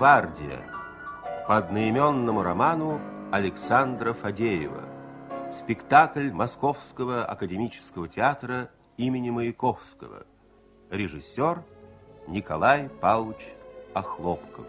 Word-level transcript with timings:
Гвардия 0.00 0.64
по 1.46 1.58
одноименному 1.58 2.42
роману 2.42 3.02
Александра 3.30 4.14
Фадеева. 4.14 4.88
Спектакль 5.52 6.32
Московского 6.32 7.26
академического 7.26 8.08
театра 8.08 8.70
имени 8.96 9.28
Маяковского. 9.28 10.24
Режиссер 10.88 11.62
Николай 12.28 12.88
Павлович 12.88 13.46
Охлопков. 13.92 14.66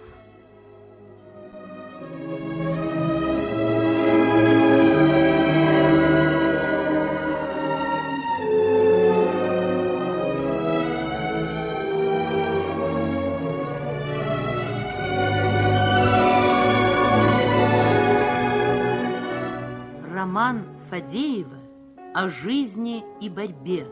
О 22.22 22.30
жизни 22.30 23.04
и 23.20 23.30
борьбе, 23.30 23.88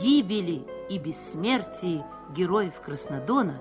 гибели 0.00 0.66
и 0.88 0.98
бессмертии 0.98 2.02
героев 2.34 2.80
Краснодона 2.80 3.58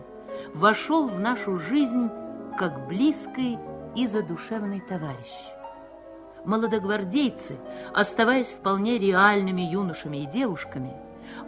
вошел 0.53 1.07
в 1.07 1.19
нашу 1.19 1.57
жизнь 1.57 2.09
как 2.57 2.87
близкий 2.87 3.59
и 3.95 4.07
задушевный 4.07 4.79
товарищ. 4.79 5.33
Молодогвардейцы, 6.45 7.57
оставаясь 7.93 8.47
вполне 8.47 8.97
реальными 8.97 9.63
юношами 9.63 10.23
и 10.23 10.25
девушками, 10.25 10.93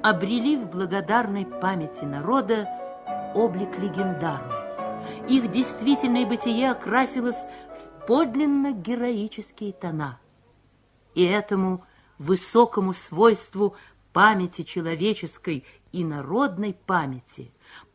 обрели 0.04 0.58
в 0.58 0.70
благодарной 0.70 1.46
памяти 1.46 2.04
народа 2.04 2.68
облик 3.36 3.80
легендарный. 3.80 5.30
Их 5.30 5.50
действительное 5.50 6.26
бытие 6.26 6.72
окрасилось 6.72 7.42
в 7.70 8.06
подлинно 8.06 8.73
героические 8.73 9.72
тона. 9.72 10.20
И 11.16 11.23
этому 11.23 11.86
высокому 12.20 12.94
свойству 12.94 13.75
памяти 14.14 14.62
человеческой 14.62 15.66
и 15.92 16.03
народной 16.03 16.73
памяти 16.73 17.52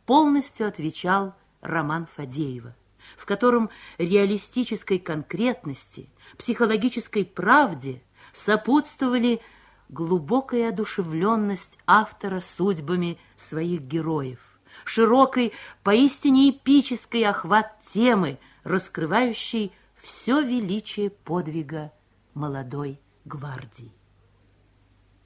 полностью 0.06 0.66
отвечал 0.66 1.34
роман 1.60 2.08
Фадеева, 2.16 2.74
в 3.16 3.26
котором 3.26 3.70
реалистической 3.98 4.98
конкретности, 4.98 6.08
психологической 6.38 7.24
правде 7.24 8.02
сопутствовали 8.32 9.40
глубокая 9.88 10.70
одушевленность 10.70 11.78
автора 11.86 12.40
судьбами 12.40 13.18
своих 13.36 13.82
героев, 13.82 14.40
широкой, 14.84 15.52
поистине 15.82 16.50
эпический 16.50 17.26
охват 17.26 17.80
темы, 17.92 18.38
раскрывающий 18.64 19.72
все 19.94 20.40
величие 20.40 21.10
подвига 21.10 21.92
молодой 22.34 22.98
гвардии. 23.24 23.92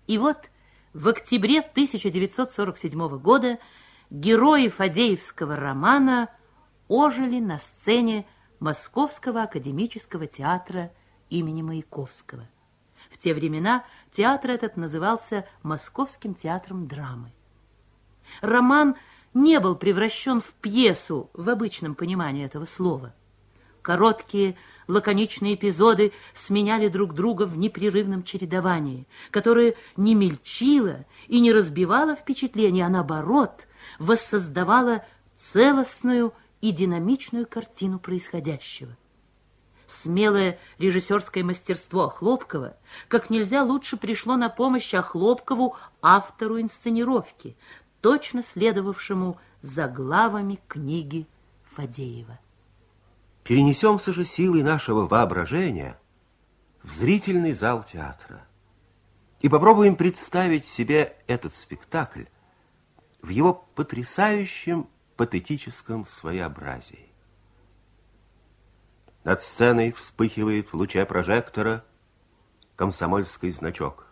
И 0.08 0.16
вот 0.16 0.50
в 0.94 1.06
октябре 1.06 1.60
1947 1.60 3.18
года 3.18 3.58
герои 4.10 4.68
Фадеевского 4.68 5.54
романа 5.54 6.30
ожили 6.88 7.38
на 7.38 7.58
сцене 7.58 8.26
Московского 8.58 9.42
академического 9.42 10.26
театра 10.26 10.90
имени 11.28 11.60
Маяковского. 11.60 12.48
В 13.10 13.18
те 13.18 13.34
времена 13.34 13.84
театр 14.10 14.50
этот 14.50 14.76
назывался 14.78 15.46
Московским 15.62 16.34
театром 16.34 16.88
драмы. 16.88 17.30
Роман 18.40 18.96
не 19.34 19.60
был 19.60 19.76
превращен 19.76 20.40
в 20.40 20.52
пьесу 20.54 21.30
в 21.34 21.48
обычном 21.50 21.94
понимании 21.94 22.46
этого 22.46 22.64
слова. 22.64 23.14
Короткие, 23.82 24.56
лаконичные 24.88 25.54
эпизоды 25.54 26.12
сменяли 26.34 26.88
друг 26.88 27.14
друга 27.14 27.44
в 27.44 27.56
непрерывном 27.56 28.24
чередовании, 28.24 29.06
которое 29.30 29.74
не 29.96 30.14
мельчило 30.14 31.04
и 31.28 31.40
не 31.40 31.52
разбивало 31.52 32.16
впечатление, 32.16 32.86
а 32.86 32.88
наоборот 32.88 33.68
воссоздавало 33.98 35.04
целостную 35.36 36.32
и 36.60 36.72
динамичную 36.72 37.46
картину 37.46 37.98
происходящего. 37.98 38.96
Смелое 39.86 40.58
режиссерское 40.78 41.44
мастерство 41.44 42.04
Охлопкова 42.04 42.76
как 43.08 43.30
нельзя 43.30 43.62
лучше 43.62 43.96
пришло 43.96 44.36
на 44.36 44.50
помощь 44.50 44.92
Охлопкову, 44.92 45.76
автору 46.02 46.60
инсценировки, 46.60 47.56
точно 48.02 48.42
следовавшему 48.42 49.38
за 49.62 49.88
главами 49.88 50.60
книги 50.68 51.26
Фадеева. 51.74 52.38
Перенесемся 53.48 54.12
же 54.12 54.26
силой 54.26 54.62
нашего 54.62 55.06
воображения 55.06 55.98
в 56.82 56.92
зрительный 56.92 57.52
зал 57.52 57.82
театра 57.82 58.46
и 59.40 59.48
попробуем 59.48 59.96
представить 59.96 60.66
себе 60.66 61.16
этот 61.26 61.54
спектакль 61.54 62.24
в 63.22 63.30
его 63.30 63.54
потрясающем 63.74 64.86
патетическом 65.16 66.04
своеобразии. 66.04 67.08
Над 69.24 69.40
сценой 69.40 69.92
вспыхивает 69.92 70.68
в 70.68 70.74
луче 70.74 71.06
прожектора 71.06 71.86
комсомольский 72.76 73.48
значок. 73.48 74.08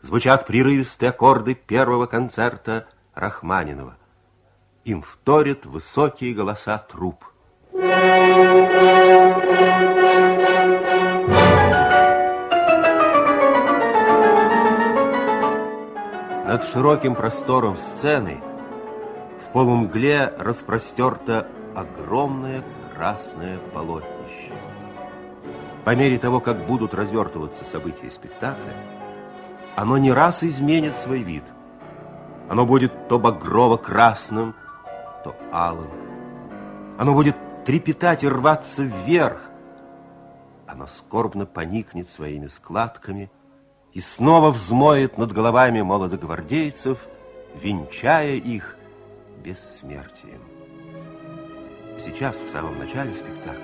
Звучат 0.00 0.44
прерывистые 0.44 1.10
аккорды 1.10 1.54
первого 1.54 2.06
концерта 2.06 2.88
Рахманинова. 3.14 3.96
Им 4.82 5.02
вторят 5.02 5.66
высокие 5.66 6.34
голоса 6.34 6.78
труп. 6.78 7.24
Над 7.78 7.86
широким 16.72 17.14
простором 17.14 17.76
сцены 17.76 18.42
в 19.40 19.52
полумгле 19.52 20.34
распростерто 20.38 21.46
огромное 21.76 22.64
красное 22.96 23.60
полотнище. 23.72 24.54
По 25.84 25.94
мере 25.94 26.18
того, 26.18 26.40
как 26.40 26.66
будут 26.66 26.94
развертываться 26.94 27.64
события 27.64 28.10
спектакля, 28.10 28.74
оно 29.76 29.98
не 29.98 30.10
раз 30.10 30.42
изменит 30.42 30.96
свой 30.96 31.22
вид. 31.22 31.44
Оно 32.48 32.66
будет 32.66 33.06
то 33.06 33.20
багрово-красным, 33.20 34.56
то 35.22 35.36
алым. 35.52 35.90
Оно 36.98 37.14
будет 37.14 37.36
трепетать 37.68 38.24
и 38.24 38.28
рваться 38.28 38.82
вверх. 38.82 39.42
Оно 40.66 40.86
скорбно 40.86 41.44
поникнет 41.44 42.08
своими 42.08 42.46
складками 42.46 43.30
и 43.92 44.00
снова 44.00 44.50
взмоет 44.50 45.18
над 45.18 45.32
головами 45.32 45.82
молодогвардейцев, 45.82 47.06
венчая 47.62 48.36
их 48.36 48.78
бессмертием. 49.44 50.40
Сейчас, 51.98 52.40
в 52.40 52.48
самом 52.48 52.78
начале 52.78 53.12
спектакля, 53.12 53.60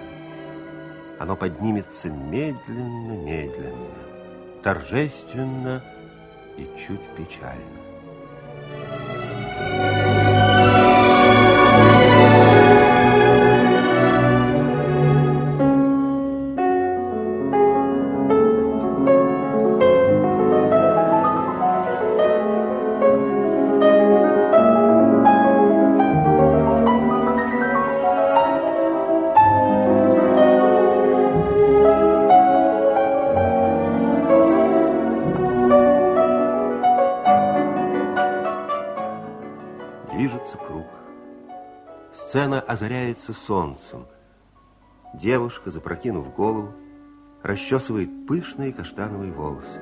оно 1.18 1.34
поднимется 1.34 2.10
медленно-медленно, 2.10 3.88
торжественно 4.62 5.82
и 6.58 6.68
чуть 6.86 7.08
печально. 7.16 7.83
Озаряется 42.74 43.32
солнцем. 43.32 44.06
Девушка, 45.14 45.70
запрокинув 45.70 46.34
голову, 46.34 46.72
расчесывает 47.42 48.26
пышные 48.26 48.72
каштановые 48.72 49.32
волосы. 49.32 49.80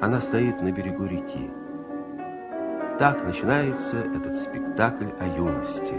Она 0.00 0.20
стоит 0.20 0.62
на 0.62 0.72
берегу 0.72 1.04
реки. 1.04 1.50
Так 2.98 3.22
начинается 3.24 3.98
этот 3.98 4.36
спектакль 4.36 5.10
о 5.20 5.26
юности. 5.26 5.94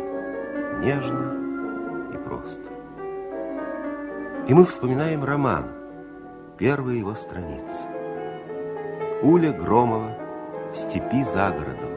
Нежно 0.80 2.12
и 2.13 2.18
просто. 2.18 2.69
И 4.48 4.54
мы 4.56 4.66
вспоминаем 4.66 5.24
роман, 5.24 5.66
первые 6.58 7.00
его 7.00 7.13
страницы. 7.13 7.86
Уля 9.22 9.52
Громова 9.52 10.18
в 10.74 10.75
степи 10.75 11.24
за 11.24 11.52
городом, 11.52 11.92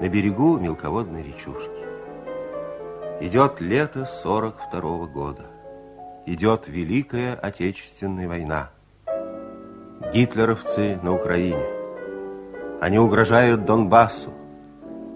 на 0.00 0.08
берегу 0.10 0.58
мелководной 0.58 1.22
речушки. 1.22 1.81
Идет 3.22 3.60
лето 3.60 4.04
42 4.04 4.80
-го 4.80 5.06
года. 5.06 5.46
Идет 6.26 6.66
Великая 6.66 7.36
Отечественная 7.36 8.26
война. 8.26 8.72
Гитлеровцы 10.12 10.98
на 11.04 11.14
Украине. 11.14 11.64
Они 12.80 12.98
угрожают 12.98 13.64
Донбассу. 13.64 14.32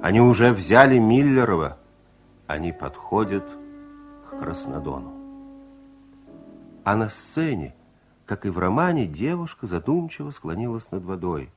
Они 0.03 0.21
уже 0.21 0.53
взяли 0.53 0.99
Миллерова. 0.99 1.79
Они 2.47 2.71
подходят 2.73 3.45
к 4.31 4.39
Краснодону. 4.39 5.13
А 6.85 6.95
на 6.95 7.11
сцене, 7.11 7.75
как 8.25 8.47
и 8.47 8.51
в 8.51 8.59
романе, 8.61 9.09
девушка 9.09 9.67
задумчиво 9.67 10.31
склонилась 10.31 10.93
над 10.93 11.03
водой. 11.03 11.51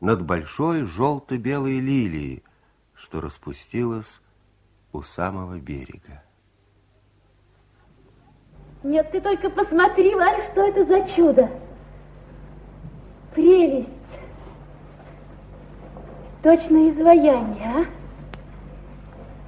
Над 0.00 0.24
большой 0.24 0.84
желто-белой 0.84 1.78
лилией, 1.80 2.42
что 2.94 3.20
распустилась 3.20 4.22
у 4.94 5.02
самого 5.02 5.58
берега. 5.58 6.22
Нет, 8.84 9.10
ты 9.10 9.20
только 9.20 9.50
посмотри, 9.50 10.14
Варя, 10.14 10.50
что 10.52 10.62
это 10.62 10.84
за 10.84 11.08
чудо. 11.14 11.50
Прелесть. 13.34 13.88
Точно 16.42 16.90
изваяние, 16.90 17.66
а? 17.66 17.84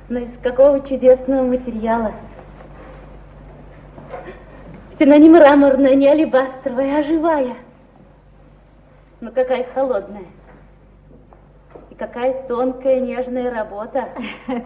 Но 0.08 0.20
из 0.20 0.38
какого 0.42 0.80
чудесного 0.88 1.42
материала? 1.42 2.12
Стена 4.94 5.18
не 5.18 5.28
мраморная, 5.28 5.94
не 5.94 6.08
алебастровая, 6.08 6.98
а 6.98 7.02
живая. 7.02 7.56
Но 9.20 9.30
какая 9.30 9.64
холодная. 9.74 10.26
И 11.90 11.94
какая 11.94 12.46
тонкая, 12.48 13.00
нежная 13.00 13.50
работа. 13.50 14.08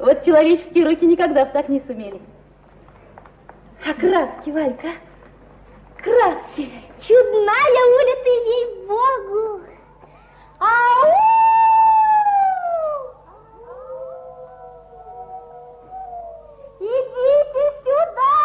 Вот 0.00 0.24
человеческие 0.24 0.86
руки 0.86 1.04
никогда 1.04 1.44
бы 1.44 1.52
так 1.52 1.68
не 1.68 1.80
сумели. 1.86 2.20
А 3.86 3.92
краски, 3.92 4.50
Валька, 4.50 4.92
краски. 5.98 6.72
Чудная 7.00 7.82
улица, 7.98 8.30
ей-богу. 8.46 9.60
Ау! 10.58 11.12
Идите 16.80 17.64
сюда, 17.84 18.39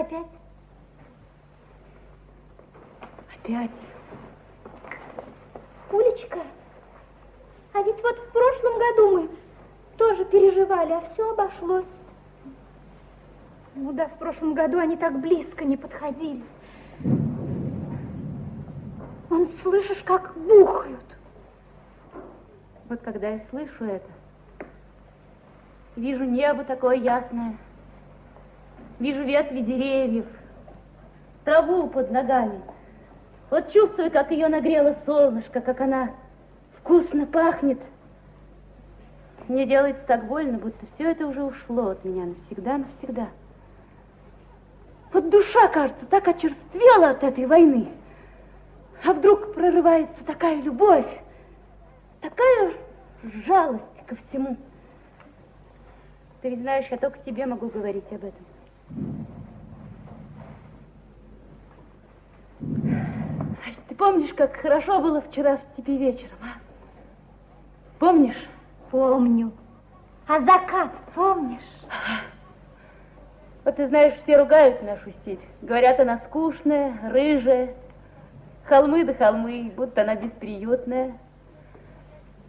Опять? 0.00 0.26
Опять. 3.34 3.70
Улечка, 5.92 6.38
а 7.74 7.82
ведь 7.82 8.02
вот 8.02 8.16
в 8.16 8.32
прошлом 8.32 8.78
году 8.78 9.10
мы 9.10 9.28
тоже 9.98 10.24
переживали, 10.24 10.92
а 10.92 11.02
все 11.12 11.30
обошлось. 11.32 11.84
Ну 13.74 13.92
да, 13.92 14.06
в 14.06 14.18
прошлом 14.18 14.54
году 14.54 14.78
они 14.78 14.96
так 14.96 15.20
близко 15.20 15.66
не 15.66 15.76
подходили. 15.76 16.44
Он, 19.28 19.50
слышишь, 19.62 20.02
как 20.06 20.34
бухают. 20.34 21.04
Вот 22.88 23.00
когда 23.02 23.28
я 23.28 23.40
слышу 23.50 23.84
это, 23.84 24.08
вижу 25.94 26.24
небо 26.24 26.64
такое 26.64 26.96
ясное, 26.96 27.58
вижу 29.00 29.22
ветви 29.24 29.60
деревьев, 29.60 30.26
траву 31.44 31.88
под 31.88 32.10
ногами. 32.10 32.60
Вот 33.50 33.72
чувствую, 33.72 34.10
как 34.12 34.30
ее 34.30 34.46
нагрело 34.46 34.94
солнышко, 35.04 35.60
как 35.60 35.80
она 35.80 36.10
вкусно 36.78 37.26
пахнет. 37.26 37.80
Мне 39.48 39.66
делается 39.66 40.02
так 40.06 40.26
больно, 40.26 40.58
будто 40.58 40.86
все 40.94 41.10
это 41.10 41.26
уже 41.26 41.42
ушло 41.42 41.88
от 41.88 42.04
меня 42.04 42.26
навсегда, 42.26 42.78
навсегда. 42.78 43.28
Вот 45.12 45.28
душа, 45.28 45.66
кажется, 45.68 46.06
так 46.06 46.28
очерствела 46.28 47.10
от 47.10 47.24
этой 47.24 47.46
войны. 47.46 47.88
А 49.04 49.12
вдруг 49.12 49.54
прорывается 49.54 50.22
такая 50.24 50.60
любовь, 50.62 51.08
такая 52.20 52.74
жалость 53.44 54.06
ко 54.06 54.14
всему. 54.28 54.56
Ты 56.42 56.50
ведь 56.50 56.60
знаешь, 56.60 56.86
я 56.90 56.96
только 56.98 57.18
тебе 57.20 57.46
могу 57.46 57.68
говорить 57.68 58.04
об 58.12 58.24
этом. 58.24 58.44
Ты 63.88 63.89
помнишь, 64.00 64.32
как 64.32 64.56
хорошо 64.56 64.98
было 65.00 65.20
вчера 65.20 65.58
в 65.58 65.60
степи 65.72 65.98
вечером, 65.98 66.38
а? 66.42 66.58
Помнишь? 67.98 68.48
Помню. 68.90 69.52
А 70.26 70.40
закат 70.40 70.90
помнишь? 71.14 71.60
Вот 73.62 73.76
ты 73.76 73.88
знаешь, 73.88 74.14
все 74.22 74.38
ругают 74.38 74.82
нашу 74.82 75.10
степь. 75.20 75.42
Говорят, 75.60 76.00
она 76.00 76.18
скучная, 76.26 76.98
рыжая. 77.10 77.74
Холмы 78.64 79.04
да 79.04 79.12
холмы, 79.12 79.70
будто 79.76 80.00
она 80.00 80.14
бесприютная. 80.14 81.18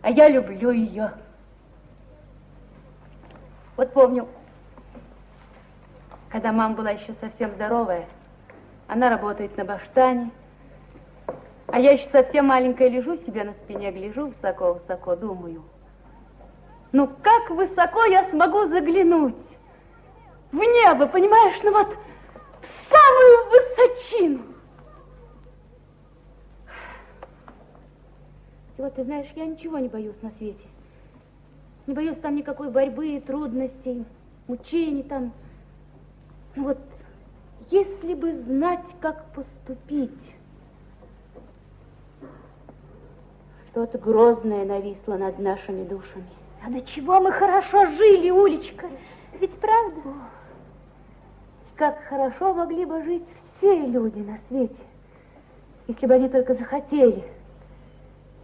А 0.03 0.09
я 0.09 0.29
люблю 0.29 0.71
ее. 0.71 1.11
Вот 3.75 3.91
помню, 3.91 4.25
когда 6.29 6.53
мама 6.53 6.75
была 6.75 6.91
еще 6.91 7.13
совсем 7.19 7.51
здоровая, 7.55 8.05
она 8.87 9.09
работает 9.09 9.57
на 9.57 9.65
баштане, 9.65 10.31
а 11.71 11.79
я 11.79 11.91
еще 11.91 12.07
совсем 12.11 12.47
маленькая 12.47 12.89
лежу 12.89 13.17
себе 13.17 13.43
на 13.43 13.53
спине, 13.53 13.91
гляжу 13.91 14.27
высоко-высоко, 14.27 15.15
думаю, 15.15 15.63
ну 16.91 17.09
как 17.21 17.49
высоко 17.49 18.03
я 18.05 18.29
смогу 18.29 18.67
заглянуть? 18.67 19.35
В 20.51 20.57
небо, 20.57 21.07
понимаешь, 21.07 21.55
ну 21.63 21.71
вот 21.71 21.87
в 21.87 22.89
самую 22.89 23.49
высочину. 23.49 24.43
И 28.77 28.81
вот 28.81 28.95
ты 28.95 29.05
знаешь, 29.05 29.27
я 29.35 29.45
ничего 29.45 29.77
не 29.77 29.87
боюсь 29.87 30.21
на 30.21 30.31
свете. 30.31 30.65
Не 31.87 31.93
боюсь 31.93 32.17
там 32.17 32.35
никакой 32.35 32.69
борьбы, 32.69 33.23
трудностей, 33.25 34.05
мучений 34.47 35.03
там. 35.03 35.31
Ну 36.55 36.65
вот, 36.65 36.79
если 37.69 38.13
бы 38.13 38.41
знать, 38.41 38.83
как 38.99 39.23
поступить. 39.33 40.11
Что-то 43.71 43.97
грозное 43.97 44.65
нависло 44.65 45.15
над 45.15 45.39
нашими 45.39 45.83
душами. 45.85 46.27
А 46.65 46.69
до 46.69 46.81
чего 46.81 47.21
мы 47.21 47.31
хорошо 47.31 47.85
жили, 47.85 48.29
Улечка? 48.29 48.87
Ведь 49.39 49.53
правда? 49.59 50.01
Как 51.75 52.03
хорошо 52.03 52.53
могли 52.53 52.83
бы 52.83 53.01
жить 53.03 53.23
все 53.57 53.87
люди 53.87 54.19
на 54.19 54.39
свете, 54.47 54.75
если 55.87 56.05
бы 56.05 56.13
они 56.15 56.27
только 56.27 56.53
захотели, 56.53 57.23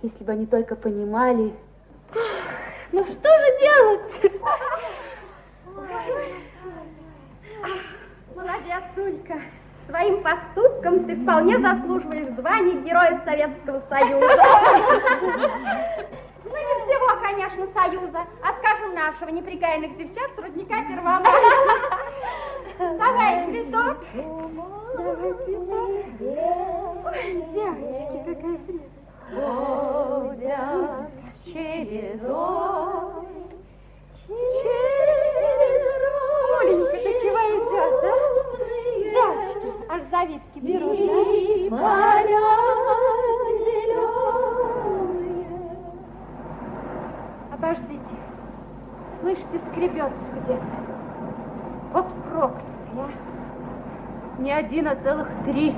если 0.02 0.24
бы 0.24 0.32
они 0.32 0.46
только 0.46 0.76
понимали. 0.76 1.54
Ну 2.94 3.04
что 3.04 3.12
же 3.12 3.60
делать? 3.60 4.32
Молодец, 8.34 8.84
Улька. 8.96 9.42
Своим 9.90 10.22
поступком 10.22 11.06
ты 11.06 11.16
вполне 11.16 11.60
заслуживаешь 11.60 12.28
звания 12.36 12.82
Героя 12.82 13.22
Советского 13.26 13.82
Союза. 13.90 14.28
Ну, 16.50 16.54
не 16.54 16.76
всего, 16.86 17.08
конечно, 17.22 17.68
Союза, 17.74 18.26
а, 18.42 18.54
скажем, 18.60 18.96
нашего 18.96 19.30
неприкаянных 19.30 19.98
девчат 19.98 20.32
с 20.34 20.40
рудника 20.42 20.76
Первомайска. 20.88 21.98
Давай 22.98 23.46
цветок. 23.48 23.98
Ой, 27.04 27.46
девочки, 27.52 28.18
какая. 28.26 28.60
Ходят 29.30 31.12
чередой, 31.44 33.28
Оленька, 36.60 36.98
ты 36.98 37.12
чего 37.22 37.42
идешь? 37.56 37.97
Аж 39.90 40.02
завидки 40.12 40.60
берут, 40.60 41.00
да? 41.70 41.78
поля 41.78 42.46
зеленые. 43.66 45.48
Обождите. 47.54 48.18
Слышите, 49.22 49.60
скребется 49.72 50.14
где-то. 50.44 50.64
Вот 51.94 52.06
проклятый, 52.30 52.64
а. 52.98 53.10
Не 54.42 54.52
один, 54.52 54.88
а 54.88 54.96
целых 54.96 55.28
три. 55.46 55.74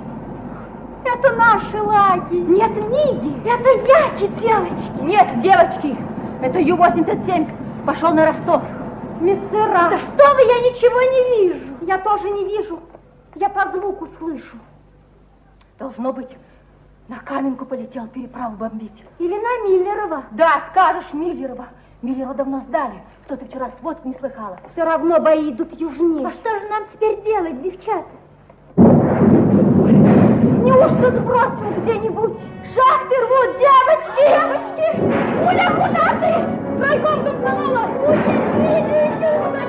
Это 1.06 1.36
наши 1.36 1.82
лаги. 1.82 2.36
Нет, 2.36 2.76
Ниги. 2.76 3.48
Это 3.48 3.70
яки, 3.88 4.28
девочки. 4.42 5.02
Нет, 5.02 5.42
девочки, 5.42 5.96
это 6.42 6.60
Ю-87 6.60 7.86
пошел 7.86 8.12
на 8.14 8.26
Ростов. 8.26 8.62
Миссера. 9.22 9.90
Да 9.90 9.98
что 9.98 10.34
вы, 10.34 10.42
я 10.42 10.60
ничего 10.70 11.02
не 11.02 11.48
вижу. 11.48 11.66
Я 11.82 12.00
тоже 12.00 12.30
не 12.32 12.46
вижу. 12.46 12.80
Я 13.40 13.48
по 13.48 13.72
звуку 13.72 14.10
слышу. 14.18 14.58
Должно 15.78 16.12
быть, 16.12 16.28
на 17.08 17.20
Каменку 17.20 17.64
полетел 17.66 18.06
переправу 18.08 18.58
бомбить. 18.58 19.06
Или 19.18 19.34
на 19.34 19.64
Миллерова. 19.66 20.24
Да, 20.32 20.64
скажешь, 20.72 21.14
Миллерова. 21.14 21.68
Миллера 22.02 22.34
давно 22.34 22.60
сдали. 22.68 23.02
Кто 23.24 23.38
ты 23.38 23.46
вчера 23.46 23.72
сводку 23.80 24.10
не 24.10 24.16
слыхала? 24.16 24.60
Все 24.74 24.84
равно 24.84 25.22
бои 25.22 25.52
идут 25.52 25.72
южнее. 25.80 26.28
А 26.28 26.32
что 26.32 26.50
же 26.50 26.68
нам 26.68 26.84
теперь 26.92 27.24
делать, 27.24 27.62
девчата? 27.62 28.10
Неужто 30.66 31.12
сбросим 31.18 31.84
где-нибудь? 31.84 32.34
Шахты 32.76 33.16
рвут, 33.24 33.58
девочки! 33.58 34.22
Девочки! 34.28 34.86
Уля, 35.48 35.70
куда 35.76 36.06
ты? 36.20 36.32
Райком 36.84 37.24
комсомола! 37.24 37.86
Уля, 38.06 38.82
иди 38.82 39.00
сюда! 39.16 39.60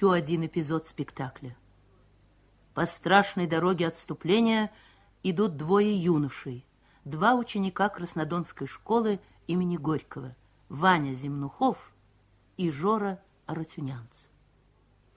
Еще 0.00 0.14
один 0.14 0.46
эпизод 0.46 0.86
спектакля. 0.86 1.54
По 2.72 2.86
страшной 2.86 3.46
дороге 3.46 3.86
отступления 3.86 4.72
идут 5.22 5.58
двое 5.58 5.94
юношей, 5.94 6.64
два 7.04 7.34
ученика 7.34 7.90
Краснодонской 7.90 8.66
школы 8.66 9.20
имени 9.46 9.76
Горького, 9.76 10.34
Ваня 10.70 11.12
Земнухов 11.12 11.92
и 12.56 12.70
Жора 12.70 13.20
Аратюнянц. 13.44 14.28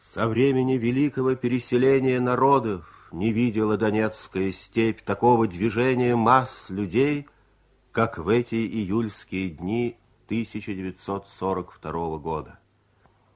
Со 0.02 0.28
времени 0.28 0.74
великого 0.74 1.36
переселения 1.36 2.20
народов 2.20 3.08
не 3.14 3.32
видела 3.32 3.78
Донецкая 3.78 4.52
степь 4.52 5.02
такого 5.02 5.48
движения 5.48 6.18
масс 6.18 6.70
людей, 6.70 7.28
как 7.94 8.18
в 8.18 8.28
эти 8.28 8.56
июльские 8.56 9.52
дни 9.52 9.96
1942 10.26 12.18
года. 12.18 12.60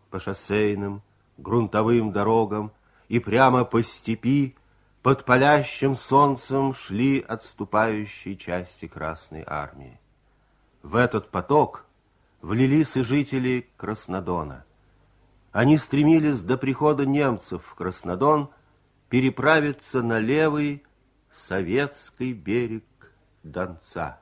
По 0.10 0.20
шоссейным, 0.20 1.04
грунтовым 1.38 2.12
дорогам 2.12 2.72
и 3.08 3.20
прямо 3.20 3.66
по 3.66 3.82
степи 3.82 4.56
под 5.02 5.26
палящим 5.26 5.96
солнцем 5.96 6.74
шли 6.74 7.20
отступающие 7.22 8.36
части 8.36 8.88
Красной 8.88 9.44
Армии. 9.46 10.00
В 10.84 10.96
этот 10.96 11.30
поток 11.30 11.86
влились 12.42 12.98
и 12.98 13.04
жители 13.04 13.70
Краснодона. 13.78 14.66
Они 15.52 15.78
стремились 15.78 16.42
до 16.42 16.58
прихода 16.58 17.06
немцев 17.06 17.64
в 17.66 17.76
Краснодон 17.76 18.50
переправиться 19.10 20.02
на 20.02 20.20
левый 20.20 20.84
советский 21.32 22.34
берег 22.34 22.84
Донца. 23.44 24.20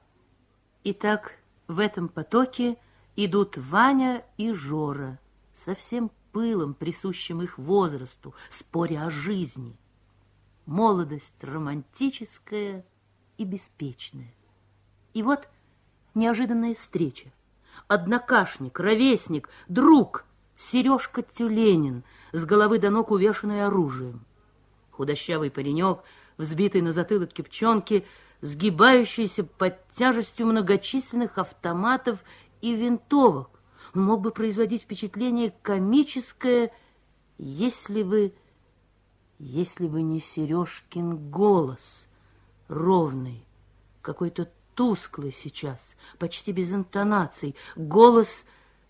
Итак, 0.84 1.39
в 1.67 1.79
этом 1.79 2.10
потоке 2.10 2.77
идут 3.15 3.57
Ваня 3.57 4.24
и 4.38 4.51
Жора, 4.51 5.19
совсем 5.53 6.12
пылом, 6.36 6.74
присущим 6.74 7.42
их 7.42 7.58
возрасту, 7.58 8.36
споря 8.50 9.06
о 9.06 9.10
жизни. 9.10 9.77
Молодость 10.65 11.42
романтическая 11.42 12.86
и 13.38 13.46
беспечная. 13.46 14.36
И 15.13 15.24
вот 15.24 15.48
неожиданная 16.13 16.75
встреча. 16.75 17.32
Однокашник, 17.88 18.77
ровесник, 18.77 19.50
друг 19.70 20.25
Сережка 20.58 21.22
Тюленин, 21.22 22.04
с 22.34 22.44
головы 22.44 22.80
до 22.80 22.89
ног 22.89 23.12
увешанный 23.12 23.65
оружием. 23.65 24.25
Худощавый 24.92 25.50
паренек, 25.50 26.00
взбитый 26.36 26.82
на 26.82 26.92
затылок 26.92 27.32
кипчонки, 27.32 28.06
сгибающийся 28.42 29.46
под 29.46 29.77
тяжестью 29.94 30.48
многочисленных 30.48 31.38
автоматов 31.38 32.25
и 32.60 32.75
винтовок, 32.75 33.54
мог 33.95 34.21
бы 34.21 34.31
производить 34.31 34.83
впечатление 34.83 35.53
комическое, 35.61 36.71
если 37.37 38.03
бы, 38.03 38.33
если 39.39 39.87
бы 39.87 40.01
не 40.01 40.19
Сережкин 40.19 41.29
голос, 41.29 42.07
ровный, 42.67 43.45
какой-то 44.01 44.51
тусклый 44.75 45.31
сейчас, 45.31 45.95
почти 46.19 46.51
без 46.51 46.73
интонаций, 46.73 47.55
голос 47.75 48.45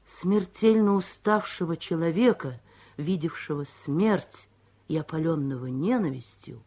смертельно 0.05 0.95
уставшего 0.95 1.77
человека, 1.77 2.61
видевшего 2.97 3.65
смерть 3.65 4.47
и 4.87 4.97
опаленного 4.97 5.67
ненавистью, 5.67 6.63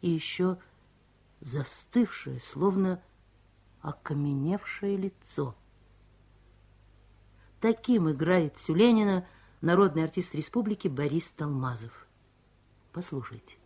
и 0.00 0.10
еще 0.10 0.58
застывшее, 1.40 2.40
словно 2.40 3.02
окаменевшее 3.80 4.96
лицо. 4.96 5.54
Таким 7.64 8.10
играет 8.10 8.58
Сюленина 8.58 9.24
народный 9.62 10.04
артист 10.04 10.34
республики 10.34 10.86
Борис 10.86 11.32
Толмазов. 11.34 12.06
Послушайте. 12.92 13.56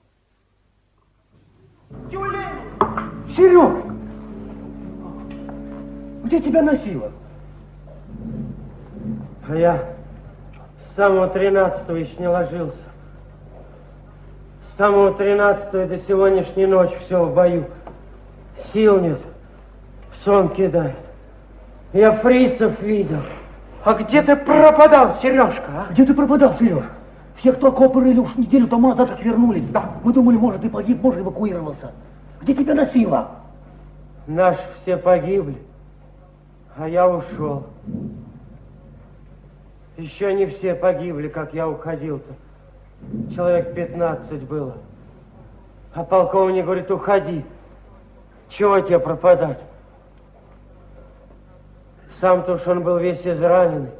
Тюлень! 2.09 3.35
Серег! 3.35 3.87
Где 6.27 6.41
тебя 6.41 6.63
носило? 6.63 7.11
А 9.49 9.57
я 9.57 9.97
с 10.93 10.95
самого 10.95 11.27
тринадцатого 11.31 11.97
еще 11.97 12.15
не 12.19 12.29
ложился. 12.29 12.79
С 14.63 14.77
самого 14.77 15.13
тринадцатого 15.15 15.87
до 15.87 15.99
сегодняшней 16.07 16.67
ночи 16.67 16.97
все 17.01 17.25
в 17.25 17.35
бою. 17.35 17.67
Сил 18.73 19.01
нет, 19.01 19.21
сон 20.23 20.51
кидает. 20.55 20.95
Я 21.93 22.13
фрицев 22.21 22.81
видел. 22.81 23.25
А 23.85 23.95
где 23.95 24.23
ты 24.23 24.37
пропадал, 24.37 25.17
Сережка, 25.23 25.65
а? 25.69 25.87
Где 25.93 26.05
ты 26.05 26.15
пропадал, 26.15 26.57
Сереж? 26.59 26.85
Все, 27.37 27.53
кто 27.53 27.71
копырили 27.71 28.19
уж 28.19 28.35
неделю 28.37 28.67
тому 28.67 28.89
назад, 28.89 29.11
как 29.11 29.23
вернулись. 29.23 29.69
Да. 29.71 29.93
Мы 30.03 30.13
думали, 30.13 30.37
может, 30.37 30.61
ты 30.61 30.69
погиб, 30.69 31.01
может, 31.03 31.21
эвакуировался. 31.21 31.93
Где 32.43 32.55
тебя 32.55 32.75
носило? 32.75 33.31
Наши 34.27 34.61
все 34.83 34.97
погибли, 34.97 35.57
а 36.77 36.89
я 36.89 37.09
ушел. 37.09 37.67
Еще 39.97 40.35
не 40.35 40.47
все 40.47 40.75
погибли, 40.75 41.29
как 41.29 41.55
я 41.55 41.69
уходил-то. 41.69 42.35
Человек 43.35 43.75
пятнадцать 43.75 44.43
было. 44.43 44.75
А 45.95 46.05
полковник 46.05 46.65
говорит, 46.65 46.91
уходи. 46.91 47.45
Чего 48.51 48.81
тебе 48.81 48.99
пропадать? 48.99 49.59
Сам-то 52.21 52.55
уж 52.55 52.67
он 52.67 52.83
был 52.83 52.99
весь 52.99 53.25
израненный. 53.25 53.91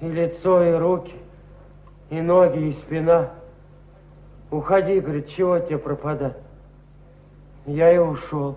И 0.00 0.08
лицо, 0.08 0.62
и 0.62 0.72
руки, 0.74 1.14
и 2.10 2.20
ноги, 2.20 2.68
и 2.68 2.72
спина. 2.84 3.30
Уходи, 4.50 5.00
говорит, 5.00 5.28
чего 5.28 5.58
тебе 5.58 5.78
пропадать? 5.78 6.36
Я 7.64 7.92
и 7.92 7.98
ушел. 7.98 8.56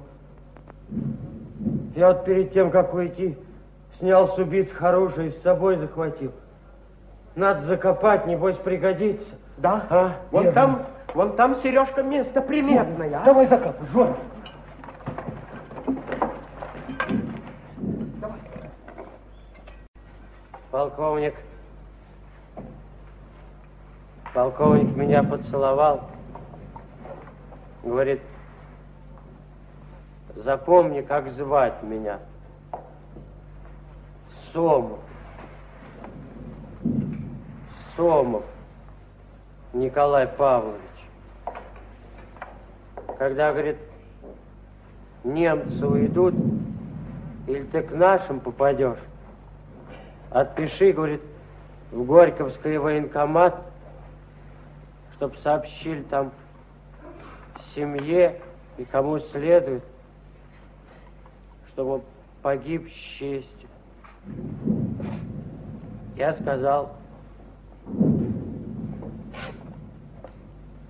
Я 1.95 2.09
вот 2.09 2.25
перед 2.25 2.53
тем, 2.53 2.69
как 2.69 2.93
уйти, 2.93 3.37
снял 3.97 4.35
с 4.35 4.37
убитых 4.37 4.81
оружие 4.81 5.29
и 5.29 5.31
с 5.31 5.41
собой 5.41 5.77
захватил. 5.77 6.31
Надо 7.35 7.65
закопать, 7.65 8.27
небось 8.27 8.57
пригодится. 8.57 9.29
Да? 9.57 9.85
А? 9.89 10.15
Вон 10.31 10.51
там, 10.53 10.85
вон 11.13 11.35
там, 11.35 11.57
Сережка, 11.57 12.03
место 12.03 12.41
приметное. 12.41 13.21
А? 13.21 13.25
Давай 13.25 13.47
закапывай, 13.47 13.89
Жора. 13.91 14.17
Полковник, 20.71 21.33
полковник 24.35 24.95
меня 24.95 25.23
поцеловал. 25.23 26.11
Говорит, 27.83 28.21
запомни, 30.35 31.01
как 31.01 31.31
звать 31.31 31.81
меня. 31.81 32.19
Сомов. 34.53 34.99
Сомов 37.95 38.43
Николай 39.73 40.27
Павлович. 40.27 40.81
Когда, 43.17 43.51
говорит, 43.51 43.77
немцы 45.23 45.85
уйдут, 45.85 46.35
или 47.47 47.63
ты 47.63 47.81
к 47.81 47.91
нашим 47.91 48.39
попадешь, 48.39 48.99
Отпиши, 50.31 50.91
говорит, 50.91 51.21
в 51.91 52.03
Горьковский 52.05 52.77
военкомат, 52.77 53.55
чтоб 55.15 55.35
сообщили 55.37 56.03
там 56.03 56.31
семье 57.73 58.39
и 58.77 58.85
кому 58.85 59.19
следует, 59.19 59.83
чтобы 61.69 62.01
погиб 62.41 62.89
с 62.89 62.93
честью. 62.93 63.69
Я 66.15 66.33
сказал, 66.33 66.93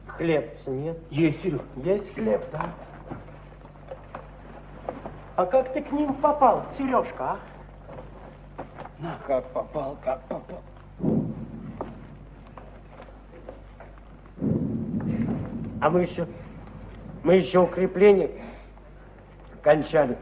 хлеб 0.08 0.50
нет? 0.68 0.98
Есть, 1.10 1.42
Серег. 1.42 1.62
Есть 1.78 2.14
хлеб, 2.14 2.44
да. 2.52 2.70
А 5.36 5.46
как 5.46 5.72
ты 5.74 5.82
к 5.82 5.92
ним 5.92 6.14
попал, 6.16 6.66
Сережка, 6.78 7.24
а? 7.24 7.40
На, 9.00 9.18
как 9.26 9.46
попал, 9.52 9.98
как 10.04 10.20
попал. 10.24 10.62
А 15.82 15.90
мы 15.90 16.02
еще, 16.02 16.28
мы 17.24 17.36
еще 17.36 17.60
укрепление 17.60 18.30
кончали. 19.62 20.18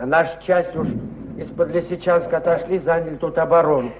А 0.00 0.06
наша 0.06 0.40
часть 0.42 0.74
уж 0.74 0.88
из-под 1.36 1.70
Лисичанска 1.70 2.38
отошли, 2.38 2.78
заняли 2.78 3.16
тут 3.16 3.36
оборону. 3.36 3.92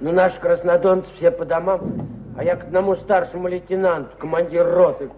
Ну, 0.00 0.12
наши 0.12 0.40
краснодонцы 0.40 1.12
все 1.14 1.30
по 1.30 1.44
домам, 1.44 2.08
а 2.38 2.42
я 2.42 2.56
к 2.56 2.64
одному 2.64 2.96
старшему 2.96 3.48
лейтенанту, 3.48 4.16
командир 4.16 4.66
роты. 4.66 5.10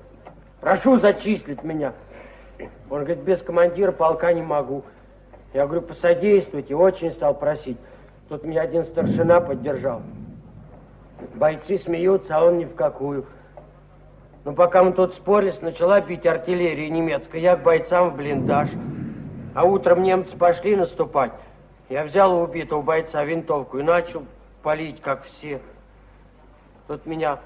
Прошу 0.61 0.99
зачислить 0.99 1.63
меня. 1.63 1.93
Он 2.91 3.05
говорит, 3.05 3.23
без 3.23 3.41
командира 3.41 3.93
полка 3.93 4.33
не 4.33 4.43
могу. 4.43 4.83
Я 5.53 5.67
говорю, 5.67 5.83
посодействуйте, 5.83 6.75
очень 6.75 7.13
стал 7.13 7.35
просить. 7.35 7.79
Тут 8.29 8.45
меня 8.45 8.63
один 8.63 8.85
старшина 8.85 9.41
поддержал. 9.41 10.03
Бойцы 11.35 11.79
смеются, 11.79 12.37
а 12.37 12.45
он 12.45 12.59
ни 12.59 12.65
в 12.65 12.75
какую. 12.75 13.27
Но 14.45 14.55
пока 14.55 14.83
мы 14.83 14.93
тут 14.93 15.15
спорили, 15.15 15.55
начала 15.61 16.01
бить 16.01 16.27
артиллерия 16.27 16.91
немецкая. 16.91 17.41
Я 17.41 17.57
к 17.57 17.63
бойцам 17.63 18.11
в 18.11 18.17
блиндаж. 18.17 18.71
А 19.55 19.65
утром 19.65 20.03
немцы 20.03 20.37
пошли 20.37 20.75
наступать. 20.75 21.33
Я 21.89 22.05
взял 22.05 22.35
у 22.35 22.43
убитого 22.43 22.81
бойца 22.81 23.23
винтовку 23.23 23.79
и 23.79 23.83
начал 23.83 24.25
палить, 24.63 25.01
как 25.03 25.25
все. 25.25 25.61
Тут 26.89 27.05
меня 27.07 27.39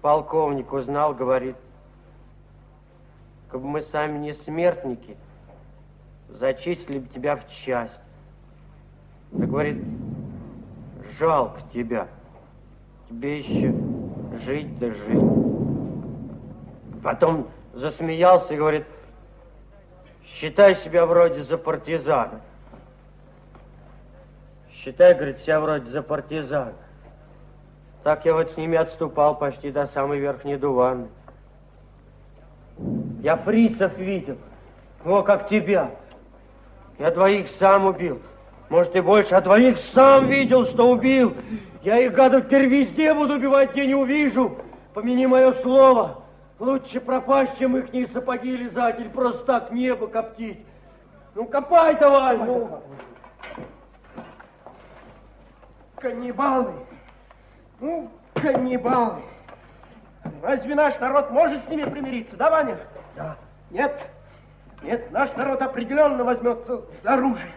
полковник 0.00 0.72
узнал, 0.72 1.14
говорит, 1.14 1.56
как 3.50 3.60
бы 3.60 3.68
мы 3.68 3.82
сами 3.82 4.18
не 4.18 4.32
смертники, 4.32 5.16
зачислили 6.28 6.98
бы 6.98 7.08
тебя 7.08 7.36
в 7.36 7.48
часть. 7.50 7.92
Да 9.32 9.46
говорит, 9.46 9.82
жалко 11.18 11.60
тебя, 11.72 12.08
тебе 13.08 13.40
еще 13.40 13.74
жить 14.44 14.78
да 14.78 14.88
жить. 14.92 15.22
Потом 17.02 17.48
засмеялся 17.72 18.54
и 18.54 18.56
говорит, 18.56 18.84
считай 20.24 20.76
себя 20.76 21.06
вроде 21.06 21.42
за 21.42 21.58
партизана. 21.58 22.40
Считай, 24.72 25.14
говорит, 25.14 25.40
себя 25.40 25.60
вроде 25.60 25.90
за 25.90 26.02
партизана. 26.02 26.74
Так 28.04 28.24
я 28.24 28.34
вот 28.34 28.52
с 28.52 28.56
ними 28.56 28.76
отступал 28.76 29.36
почти 29.36 29.72
до 29.72 29.88
самой 29.88 30.20
верхней 30.20 30.56
дуваны. 30.56 31.08
Я 33.20 33.36
фрицев 33.36 33.96
видел, 33.98 34.36
о, 35.04 35.22
как 35.22 35.48
тебя. 35.48 35.90
Я 36.98 37.10
двоих 37.10 37.48
сам 37.58 37.86
убил. 37.86 38.20
Может, 38.68 38.96
и 38.96 39.00
больше, 39.00 39.34
а 39.34 39.40
двоих 39.40 39.78
сам 39.94 40.26
видел, 40.26 40.66
что 40.66 40.90
убил. 40.90 41.34
Я 41.82 41.98
их, 41.98 42.12
гадов, 42.12 42.46
теперь 42.46 42.66
везде 42.66 43.14
буду 43.14 43.34
убивать, 43.34 43.72
где 43.72 43.86
не 43.86 43.94
увижу. 43.94 44.58
Помяни 44.94 45.26
мое 45.26 45.52
слово. 45.62 46.22
Лучше 46.58 47.00
пропасть, 47.00 47.58
чем 47.58 47.76
их 47.76 48.10
сапоги 48.12 48.56
лизать 48.56 48.98
или 48.98 49.08
просто 49.08 49.44
так 49.44 49.70
небо 49.70 50.06
коптить. 50.06 50.58
Ну, 51.34 51.44
копай 51.44 51.96
давай, 51.96 52.38
ну. 52.38 52.82
Каннибалы. 55.96 56.72
Ну, 57.78 58.10
каннибалы. 58.34 59.20
Разве 60.42 60.74
наш 60.74 60.98
народ 60.98 61.30
может 61.30 61.64
с 61.64 61.68
ними 61.68 61.84
примириться, 61.84 62.36
да, 62.36 62.50
Ваня? 62.50 62.78
Да. 63.16 63.36
Нет. 63.70 63.92
Нет, 64.82 65.10
наш 65.10 65.34
народ 65.36 65.62
определенно 65.62 66.24
возьмется 66.24 66.84
за 67.02 67.14
оружие. 67.14 67.52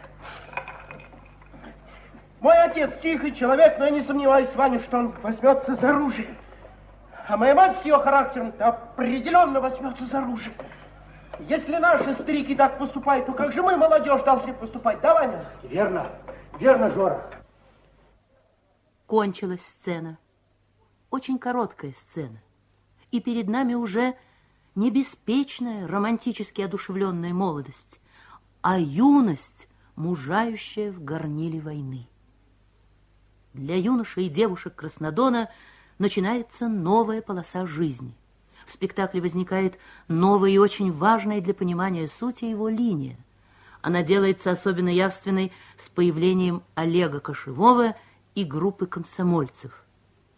Мой 2.39 2.57
отец 2.57 2.91
тихий 3.01 3.35
человек, 3.35 3.77
но 3.77 3.85
я 3.85 3.91
не 3.91 4.03
сомневаюсь, 4.03 4.53
Ваня, 4.55 4.81
что 4.81 4.99
он 4.99 5.11
возьмется 5.21 5.75
за 5.75 5.89
оружие. 5.89 6.35
А 7.27 7.37
моя 7.37 7.53
мать 7.53 7.77
с 7.81 7.85
ее 7.85 7.99
характером 7.99 8.53
определенно 8.59 9.59
возьмется 9.59 10.05
за 10.05 10.19
оружие. 10.19 10.55
Если 11.39 11.75
наши 11.77 12.13
старики 12.15 12.55
так 12.55 12.77
поступают, 12.77 13.25
то 13.25 13.33
как 13.33 13.53
же 13.53 13.61
мы, 13.61 13.77
молодежь, 13.77 14.23
должны 14.23 14.53
поступать, 14.53 14.99
да, 15.01 15.13
Ваня? 15.13 15.45
Верно, 15.63 16.09
верно, 16.59 16.89
Жора. 16.91 17.23
Кончилась 19.05 19.65
сцена. 19.65 20.17
Очень 21.11 21.39
короткая 21.39 21.91
сцена. 21.91 22.41
И 23.11 23.19
перед 23.19 23.47
нами 23.47 23.73
уже 23.73 24.15
не 24.75 24.91
беспечная, 24.91 25.87
романтически 25.87 26.61
одушевленная 26.61 27.33
молодость, 27.33 27.99
а 28.61 28.79
юность, 28.79 29.67
мужающая 29.95 30.91
в 30.91 31.03
горниле 31.03 31.59
войны. 31.59 32.07
Для 33.53 33.75
юношей 33.75 34.27
и 34.27 34.29
девушек 34.29 34.75
Краснодона 34.75 35.49
начинается 35.97 36.67
новая 36.67 37.21
полоса 37.21 37.65
жизни. 37.65 38.15
В 38.65 38.71
спектакле 38.71 39.21
возникает 39.21 39.79
новая 40.07 40.51
и 40.51 40.57
очень 40.57 40.91
важная 40.91 41.41
для 41.41 41.53
понимания 41.53 42.07
сути 42.07 42.45
его 42.45 42.69
линия. 42.69 43.17
Она 43.81 44.03
делается 44.03 44.51
особенно 44.51 44.89
явственной 44.89 45.51
с 45.77 45.89
появлением 45.89 46.63
Олега 46.75 47.19
Кошевого 47.19 47.95
и 48.35 48.43
группы 48.43 48.85
комсомольцев. 48.85 49.83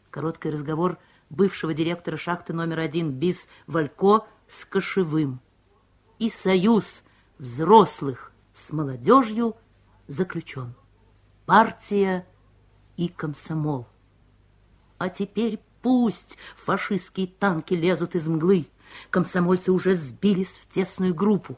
Короткий 0.10 0.50
разговор 0.50 0.98
бывшего 1.32 1.74
директора 1.74 2.17
шахты 2.17 2.54
номер 2.54 2.80
один 2.80 3.12
БИС 3.12 3.48
Валько 3.65 4.28
с 4.48 4.65
Кошевым. 4.65 5.39
И 6.20 6.30
союз 6.30 7.04
взрослых 7.39 8.32
с 8.54 8.72
молодежью 8.72 9.56
заключен. 10.08 10.76
Партия 11.46 12.28
и 12.98 13.08
комсомол. 13.08 13.88
А 15.00 15.10
теперь 15.10 15.60
пусть 15.82 16.38
фашистские 16.56 17.28
танки 17.28 17.74
лезут 17.74 18.13
из 18.13 18.28
мглы. 18.28 18.67
Комсомольцы 19.10 19.72
уже 19.72 19.96
сбились 19.96 20.52
в 20.52 20.72
тесную 20.72 21.15
группу. 21.15 21.58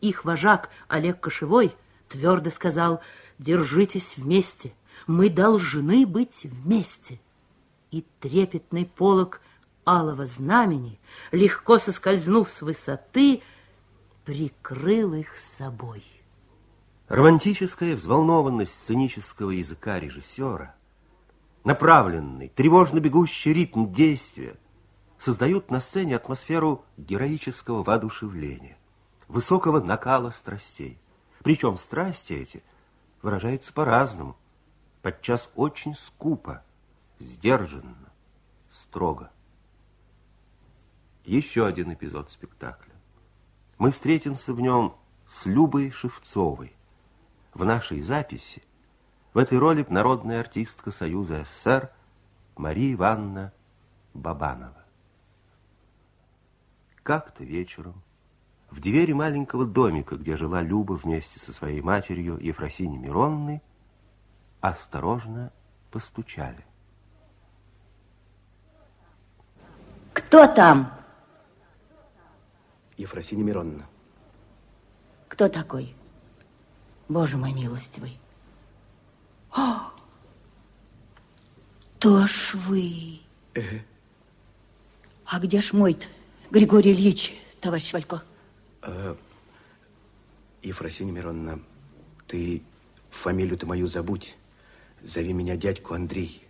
Их 0.00 0.24
вожак 0.24 0.68
Олег 0.88 1.20
Кошевой 1.20 1.74
твердо 2.08 2.50
сказал, 2.50 3.00
держитесь 3.38 4.16
вместе, 4.16 4.74
мы 5.06 5.30
должны 5.30 6.04
быть 6.04 6.42
вместе. 6.42 7.20
И 7.94 8.04
трепетный 8.18 8.86
полог 8.86 9.40
алого 9.86 10.26
знамени, 10.26 10.98
легко 11.30 11.78
соскользнув 11.78 12.50
с 12.50 12.60
высоты, 12.60 13.40
прикрыл 14.24 15.14
их 15.14 15.38
собой. 15.38 16.02
Романтическая 17.06 17.94
взволнованность 17.94 18.76
сценического 18.76 19.52
языка 19.52 20.00
режиссера, 20.00 20.74
направленный, 21.62 22.48
тревожно 22.48 22.98
бегущий 22.98 23.52
ритм 23.52 23.92
действия 23.92 24.56
создают 25.16 25.70
на 25.70 25.78
сцене 25.78 26.16
атмосферу 26.16 26.84
героического 26.96 27.84
воодушевления, 27.84 28.76
высокого 29.28 29.78
накала 29.78 30.30
страстей. 30.30 30.98
Причем 31.44 31.76
страсти 31.76 32.32
эти 32.32 32.64
выражаются 33.22 33.72
по-разному, 33.72 34.36
подчас 35.00 35.48
очень 35.54 35.94
скупо, 35.94 36.64
сдержанно, 37.18 38.12
строго. 38.70 39.30
Еще 41.24 41.66
один 41.66 41.92
эпизод 41.92 42.30
спектакля. 42.30 42.92
Мы 43.78 43.90
встретимся 43.90 44.52
в 44.52 44.60
нем 44.60 44.96
с 45.26 45.46
Любой 45.46 45.90
Шевцовой, 45.90 46.74
в 47.54 47.64
нашей 47.64 47.98
записи 47.98 48.62
в 49.32 49.38
этой 49.38 49.58
роли 49.58 49.84
народная 49.88 50.40
артистка 50.40 50.90
Союза 50.92 51.44
СССР 51.44 51.90
Мария 52.56 52.94
Ивановна 52.94 53.52
Бабанова. 54.12 54.84
Как-то 57.02 57.42
вечером 57.42 58.02
в 58.70 58.80
двери 58.80 59.12
маленького 59.12 59.66
домика, 59.66 60.16
где 60.16 60.36
жила 60.36 60.62
Люба 60.62 60.94
вместе 60.94 61.40
со 61.40 61.52
своей 61.52 61.80
матерью 61.80 62.38
Ефросиней 62.38 62.98
Миронной, 62.98 63.60
осторожно 64.60 65.52
постучали. 65.90 66.64
Кто 70.34 70.48
там? 70.48 70.92
Ефросиния 72.96 73.44
Мироновна. 73.44 73.86
Кто 75.28 75.48
такой? 75.48 75.94
Боже 77.08 77.36
мой 77.36 77.52
милостивый. 77.52 78.18
О, 79.52 79.92
то 82.00 82.26
ж 82.26 82.54
вы. 82.54 83.20
Э. 83.54 83.60
А 85.24 85.38
где 85.38 85.60
ж 85.60 85.72
мой 85.72 85.96
Григорий 86.50 86.94
Ильич, 86.94 87.32
товарищ 87.60 87.92
Валько? 87.92 88.24
Э, 88.82 89.14
Ефросинья 90.62 91.12
Мироновна, 91.12 91.60
ты 92.26 92.64
фамилию-то 93.10 93.66
мою 93.68 93.86
забудь. 93.86 94.36
Зови 95.00 95.32
меня 95.32 95.54
дядьку 95.54 95.94
Андрей. 95.94 96.44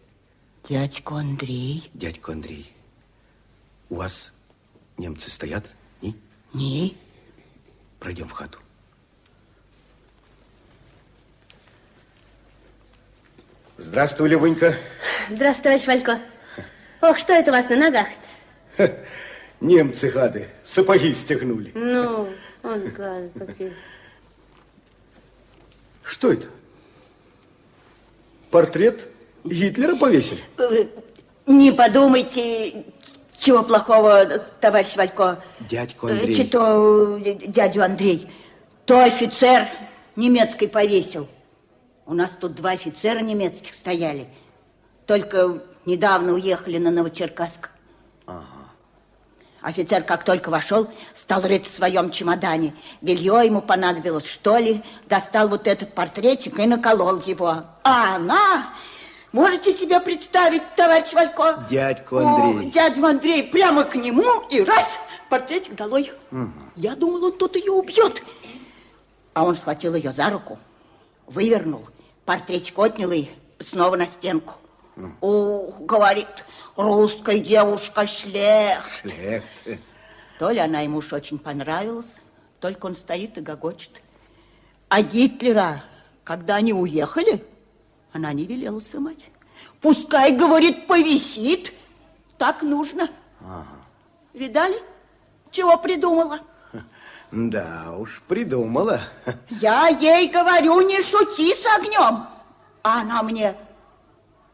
Дядьку 0.66 1.16
Андрей? 1.16 1.90
Дядьку 1.92 2.32
Андрей. 2.32 2.73
У 3.94 3.96
вас 3.96 4.32
немцы 4.98 5.30
стоят? 5.30 5.70
Не? 6.02 6.16
Не. 6.52 6.96
Пройдем 8.00 8.26
в 8.26 8.32
хату. 8.32 8.58
Здравствуй, 13.76 14.30
Любонька. 14.30 14.74
Здравствуй, 15.30 15.62
товарищ 15.62 15.86
Валько. 15.86 16.18
Ох, 17.02 17.18
что 17.18 17.34
это 17.34 17.52
у 17.52 17.54
вас 17.54 17.68
на 17.68 17.76
ногах-то? 17.76 18.98
Немцы 19.60 20.10
гады, 20.10 20.48
сапоги 20.64 21.14
стегнули. 21.14 21.70
Ну, 21.76 22.28
он 22.64 22.88
гады 22.88 23.30
какие. 23.46 23.76
Что 26.02 26.32
это? 26.32 26.48
Портрет 28.50 29.06
Гитлера 29.44 29.94
повесили? 29.94 30.42
Э, 30.58 30.84
не 31.46 31.70
подумайте, 31.70 32.86
чего 33.44 33.62
плохого, 33.62 34.26
товарищ 34.60 34.96
Валько. 34.96 35.42
Дядьку 35.60 36.06
Андрей. 36.06 36.46
Что 36.46 37.18
дядю 37.18 37.84
Андрей. 37.84 38.28
То 38.86 39.02
офицер 39.02 39.68
немецкий 40.16 40.66
повесил. 40.66 41.28
У 42.06 42.14
нас 42.14 42.30
тут 42.40 42.54
два 42.54 42.70
офицера 42.70 43.20
немецких 43.20 43.74
стояли. 43.74 44.28
Только 45.06 45.62
недавно 45.84 46.32
уехали 46.32 46.78
на 46.78 46.90
Новочеркасск. 46.90 47.70
Ага. 48.26 48.44
Офицер, 49.60 50.02
как 50.02 50.24
только 50.24 50.50
вошел, 50.50 50.88
стал 51.14 51.42
рыть 51.42 51.66
в 51.66 51.74
своем 51.74 52.10
чемодане. 52.10 52.74
Белье 53.00 53.42
ему 53.44 53.62
понадобилось, 53.62 54.26
что 54.26 54.56
ли. 54.56 54.82
Достал 55.08 55.48
вот 55.48 55.66
этот 55.66 55.94
портретик 55.94 56.58
и 56.58 56.66
наколол 56.66 57.20
его. 57.20 57.64
А 57.82 58.16
она... 58.16 58.74
Можете 59.34 59.72
себе 59.72 59.98
представить, 59.98 60.62
товарищ 60.76 61.12
Валько? 61.12 61.66
Дядьку 61.68 62.18
Андрей. 62.18 62.68
О, 62.68 62.70
дядю 62.70 63.04
Андрей 63.04 63.42
прямо 63.42 63.82
к 63.82 63.96
нему 63.96 64.42
и 64.48 64.62
раз, 64.62 64.96
портретик 65.28 65.74
долой. 65.74 66.12
Угу. 66.30 66.50
Я 66.76 66.94
думал, 66.94 67.24
он 67.24 67.36
тут 67.36 67.56
ее 67.56 67.72
убьет. 67.72 68.22
А 69.32 69.42
он 69.44 69.56
схватил 69.56 69.96
ее 69.96 70.12
за 70.12 70.30
руку, 70.30 70.56
вывернул, 71.26 71.88
портретик 72.24 72.78
отнял 72.78 73.10
и 73.10 73.26
снова 73.58 73.96
на 73.96 74.06
стенку. 74.06 74.54
Ух, 75.20 75.80
говорит, 75.80 76.44
русская 76.76 77.40
девушка 77.40 78.06
шлехт. 78.06 79.00
Шлехт. 79.00 79.48
То 80.38 80.50
ли 80.50 80.60
она 80.60 80.82
ему 80.82 80.98
уж 80.98 81.12
очень 81.12 81.40
понравилась, 81.40 82.18
только 82.60 82.86
он 82.86 82.94
стоит 82.94 83.36
и 83.36 83.40
гогочет. 83.40 84.00
А 84.88 85.02
Гитлера, 85.02 85.82
когда 86.22 86.54
они 86.54 86.72
уехали, 86.72 87.44
она 88.14 88.32
не 88.32 88.46
велела 88.46 88.78
сымать. 88.78 89.30
Пускай, 89.80 90.32
говорит, 90.32 90.86
повисит. 90.86 91.74
Так 92.38 92.62
нужно. 92.62 93.10
Ага. 93.40 93.66
Видали, 94.32 94.80
чего 95.50 95.76
придумала? 95.76 96.40
Да 97.32 97.96
уж, 97.98 98.22
придумала. 98.28 99.00
Я 99.48 99.88
ей 99.88 100.30
говорю, 100.30 100.80
не 100.82 101.02
шути 101.02 101.52
с 101.52 101.66
огнем. 101.66 102.28
А 102.84 103.00
она 103.00 103.22
мне 103.24 103.56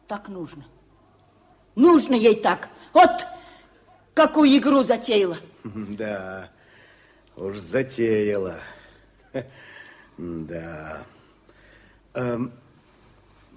так 0.08 0.28
нужно. 0.28 0.64
Нужно 1.74 2.14
ей 2.14 2.40
так. 2.40 2.70
Вот 2.94 3.26
какую 4.14 4.56
игру 4.56 4.82
затеяла. 4.82 5.36
Да, 5.64 6.48
уж 7.36 7.58
затеяла. 7.58 8.60
Да. 10.16 11.04
Эм, 12.14 12.52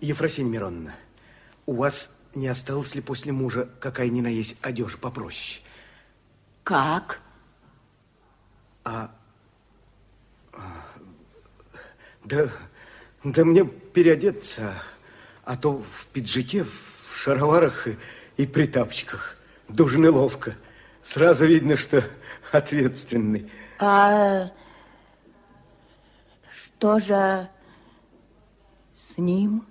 Ефросинья 0.03 0.51
Мироновна, 0.51 0.95
у 1.65 1.75
вас 1.75 2.09
не 2.35 2.49
осталось 2.49 2.93
ли 2.93 2.99
после 2.99 3.31
мужа 3.31 3.69
какая 3.79 4.09
ни 4.09 4.19
на 4.19 4.27
есть 4.27 4.57
одежа 4.61 4.97
попроще? 4.97 5.61
Как? 6.65 7.21
А, 8.83 9.09
а 10.51 10.83
да, 12.25 12.49
да 13.23 13.45
мне 13.45 13.63
переодеться, 13.63 14.73
а 15.45 15.55
то 15.55 15.81
в 15.81 16.07
пиджаке, 16.07 16.65
в 16.65 17.15
шароварах 17.15 17.87
и, 17.87 17.97
и 18.35 18.45
при 18.45 18.67
тапочках. 18.67 19.37
Дуже 19.69 19.99
неловко. 19.99 20.57
Сразу 21.01 21.45
видно, 21.45 21.77
что 21.77 22.03
ответственный. 22.51 23.49
А 23.79 24.51
что 26.51 26.99
же 26.99 27.49
с 28.93 29.17
ним? 29.17 29.65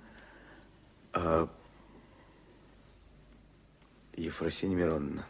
А, 1.13 1.47
Ефросинья 4.15 4.75
Мироновна, 4.75 5.27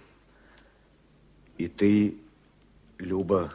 и 1.58 1.67
ты, 1.67 2.17
Люба, 2.98 3.52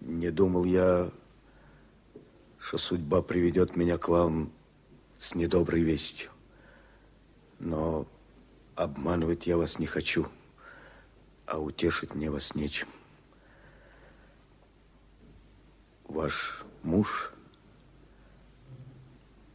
не 0.00 0.32
думал 0.32 0.64
я, 0.64 1.12
что 2.58 2.78
судьба 2.78 3.22
приведет 3.22 3.76
меня 3.76 3.96
к 3.96 4.08
вам 4.08 4.50
с 5.20 5.36
недоброй 5.36 5.82
вестью. 5.82 6.30
Но 7.60 8.08
обманывать 8.74 9.46
я 9.46 9.56
вас 9.56 9.78
не 9.78 9.86
хочу, 9.86 10.26
а 11.46 11.60
утешить 11.60 12.12
мне 12.12 12.28
вас 12.28 12.56
нечем. 12.56 12.88
Ваш 16.08 16.64
муж 16.82 17.32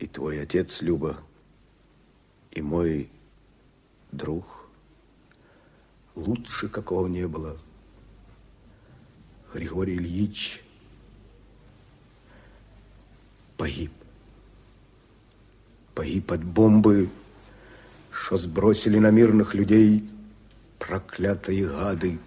и 0.02 0.08
твой 0.08 0.42
отец, 0.42 0.82
Люба, 0.82 1.16
и 2.50 2.62
мой 2.62 3.08
друг, 4.12 4.68
лучше 6.16 6.68
какого 6.70 7.06
не 7.06 7.28
было, 7.28 7.60
Григорий 9.54 9.96
Ильич, 9.96 10.64
погиб. 13.58 13.92
Погиб 15.94 16.32
от 16.32 16.44
бомбы, 16.44 17.10
что 18.12 18.38
сбросили 18.38 18.98
на 18.98 19.12
мирных 19.12 19.54
людей 19.54 20.10
проклятые 20.80 21.68
гады. 21.68 22.18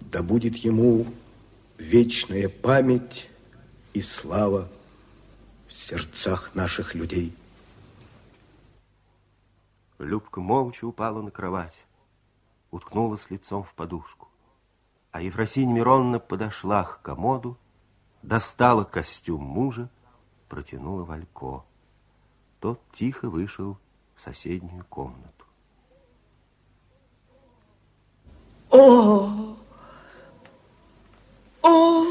Да 0.00 0.22
будет 0.22 0.56
ему 0.58 1.06
вечная 1.78 2.48
память 2.48 3.28
и 3.94 4.00
слава 4.00 4.70
в 5.74 5.76
сердцах 5.76 6.54
наших 6.54 6.94
людей. 6.94 7.36
Любка 9.98 10.40
молча 10.40 10.84
упала 10.84 11.20
на 11.20 11.32
кровать, 11.32 11.84
уткнулась 12.70 13.28
лицом 13.30 13.64
в 13.64 13.74
подушку. 13.74 14.28
А 15.10 15.20
Ефросинья 15.20 15.74
Мироновна 15.74 16.20
подошла 16.20 16.84
к 16.84 17.02
комоду, 17.02 17.58
достала 18.22 18.84
костюм 18.84 19.42
мужа, 19.42 19.88
протянула 20.48 21.02
Валько. 21.02 21.64
Тот 22.60 22.80
тихо 22.92 23.28
вышел 23.28 23.76
в 24.14 24.22
соседнюю 24.22 24.84
комнату. 24.84 25.44
О, 28.70 29.56
о, 31.62 32.04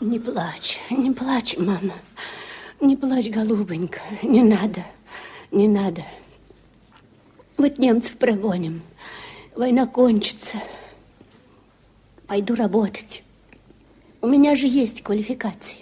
Не 0.00 0.20
плачь, 0.20 0.80
не 0.90 1.10
плачь, 1.12 1.56
мама. 1.58 1.94
Не 2.84 2.96
плачь, 2.96 3.30
голубонька, 3.30 4.02
не 4.22 4.42
надо, 4.42 4.84
не 5.50 5.68
надо. 5.68 6.04
Вот 7.56 7.78
немцев 7.78 8.18
прогоним, 8.18 8.82
война 9.56 9.86
кончится. 9.86 10.58
Пойду 12.26 12.54
работать. 12.54 13.22
У 14.20 14.26
меня 14.26 14.54
же 14.54 14.66
есть 14.66 15.02
квалификация. 15.02 15.78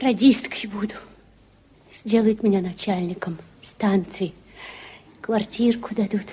Радисткой 0.00 0.68
буду. 0.68 0.94
Сделают 1.92 2.42
меня 2.42 2.60
начальником 2.60 3.38
станции. 3.62 4.34
Квартирку 5.20 5.94
дадут. 5.94 6.26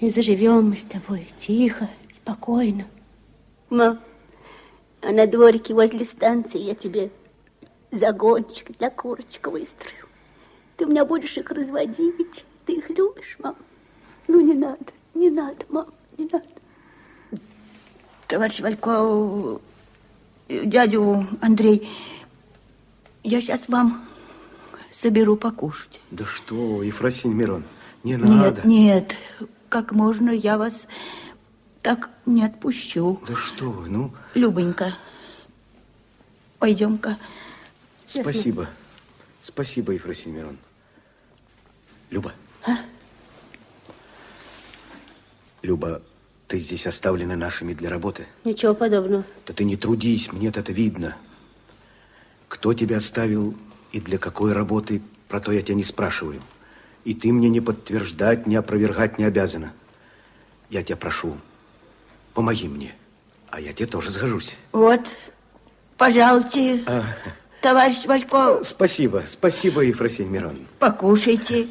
И 0.00 0.08
заживем 0.08 0.70
мы 0.70 0.78
с 0.78 0.84
тобой 0.84 1.28
тихо, 1.38 1.90
спокойно. 2.16 2.86
Мам, 3.68 4.00
а 5.02 5.12
на 5.12 5.26
дворике 5.26 5.74
возле 5.74 6.06
станции 6.06 6.58
я 6.58 6.74
тебе 6.74 7.10
загончик 7.90 8.76
для 8.78 8.90
курочек 8.90 9.46
выстрою. 9.48 10.06
Ты 10.76 10.86
у 10.86 10.88
меня 10.88 11.04
будешь 11.04 11.36
их 11.36 11.50
разводить. 11.50 12.44
Ты 12.66 12.74
их 12.74 12.90
любишь, 12.90 13.36
мам? 13.38 13.56
Ну, 14.28 14.40
не 14.40 14.54
надо, 14.54 14.84
не 15.14 15.30
надо, 15.30 15.64
мам, 15.68 15.86
не 16.16 16.28
надо. 16.30 16.46
Товарищ 18.28 18.60
Валько, 18.60 19.60
дядю 20.48 21.26
Андрей, 21.40 21.90
я 23.24 23.40
сейчас 23.40 23.68
вам 23.68 24.04
соберу 24.90 25.36
покушать. 25.36 26.00
Да 26.10 26.24
что, 26.26 26.82
Ефросинь 26.82 27.32
Мирон, 27.32 27.64
не 28.04 28.12
нет, 28.12 28.20
надо. 28.22 28.68
Нет, 28.68 29.16
как 29.68 29.92
можно 29.92 30.30
я 30.30 30.58
вас 30.58 30.86
так 31.82 32.10
не 32.24 32.44
отпущу. 32.44 33.20
Да 33.26 33.34
что 33.34 33.70
вы, 33.70 33.88
ну... 33.88 34.12
Любонька, 34.34 34.94
пойдем-ка. 36.58 37.18
Спасибо. 38.10 38.68
Спасибо, 39.42 39.92
Ефросинь 39.92 40.32
Мирон. 40.32 40.58
Люба. 42.10 42.32
А? 42.66 42.78
Люба, 45.62 46.02
ты 46.48 46.58
здесь 46.58 46.86
оставлена 46.86 47.36
нашими 47.36 47.72
для 47.72 47.88
работы. 47.88 48.26
Ничего 48.44 48.74
подобного. 48.74 49.24
Да 49.46 49.54
ты 49.54 49.62
не 49.64 49.76
трудись, 49.76 50.32
мне 50.32 50.48
это 50.48 50.72
видно. 50.72 51.16
Кто 52.48 52.74
тебя 52.74 52.96
оставил 52.96 53.54
и 53.92 54.00
для 54.00 54.18
какой 54.18 54.52
работы, 54.52 55.00
про 55.28 55.38
то 55.38 55.52
я 55.52 55.62
тебя 55.62 55.76
не 55.76 55.84
спрашиваю. 55.84 56.42
И 57.04 57.14
ты 57.14 57.32
мне 57.32 57.48
не 57.48 57.60
подтверждать, 57.60 58.46
не 58.46 58.56
опровергать 58.56 59.18
не 59.18 59.24
обязана. 59.24 59.72
Я 60.68 60.82
тебя 60.82 60.96
прошу, 60.96 61.36
помоги 62.34 62.68
мне, 62.68 62.94
а 63.48 63.60
я 63.60 63.72
тебе 63.72 63.86
тоже 63.86 64.10
сгожусь. 64.10 64.56
Вот, 64.72 65.16
пожалуйте, 65.96 66.82
А, 66.86 67.04
товарищ 67.60 68.04
Валько, 68.06 68.62
спасибо, 68.64 69.24
спасибо, 69.26 69.82
Ефросинь 69.82 70.28
Мирон. 70.28 70.66
покушайте. 70.78 71.68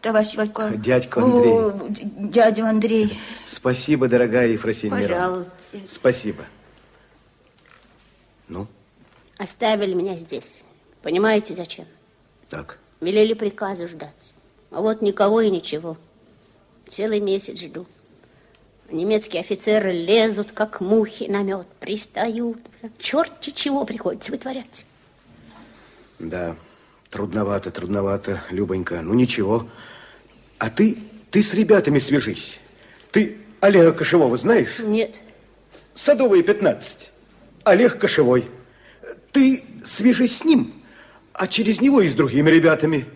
Товарищ 0.00 0.34
Валько. 0.34 0.70
Дядька 0.70 1.20
О, 1.20 1.88
дядю 1.88 2.66
Андрей. 2.66 3.18
Спасибо, 3.46 4.08
дорогая 4.08 4.48
Ефросинь 4.48 4.88
Мирон. 4.90 5.02
Пожалуйте. 5.08 5.86
Спасибо. 5.86 6.44
Ну, 8.48 8.66
Оставили 9.38 9.94
меня 9.94 10.16
здесь. 10.16 10.60
Понимаете, 11.02 11.54
зачем? 11.54 11.86
так. 12.48 12.78
Велели 13.00 13.34
приказу 13.34 13.88
ждать. 13.88 14.32
А 14.70 14.80
вот 14.80 15.02
никого 15.02 15.40
и 15.40 15.50
ничего. 15.50 15.96
Целый 16.86 17.18
месяц 17.18 17.58
жду. 17.60 17.86
Немецкие 18.90 19.40
офицеры 19.40 19.92
лезут, 19.92 20.52
как 20.52 20.80
мухи 20.80 21.24
на 21.24 21.42
мед, 21.42 21.66
пристают. 21.80 22.58
Черт 22.98 23.40
чего 23.40 23.84
приходится 23.84 24.30
вытворять. 24.30 24.84
Да, 26.22 26.54
трудновато, 27.10 27.70
трудновато, 27.72 28.40
Любонька. 28.50 29.02
Ну, 29.02 29.12
ничего. 29.14 29.68
А 30.58 30.70
ты, 30.70 30.96
ты 31.32 31.42
с 31.42 31.52
ребятами 31.52 31.98
свяжись. 31.98 32.60
Ты 33.10 33.38
Олега 33.60 33.92
Кошевого 33.92 34.36
знаешь? 34.36 34.78
Нет. 34.78 35.16
Садовые 35.96 36.44
15. 36.44 37.10
Олег 37.64 37.98
Кошевой. 37.98 38.44
Ты 39.32 39.64
свяжись 39.84 40.38
с 40.38 40.44
ним, 40.44 40.72
а 41.32 41.48
через 41.48 41.80
него 41.80 42.00
и 42.00 42.08
с 42.08 42.14
другими 42.14 42.50
ребятами. 42.50 43.06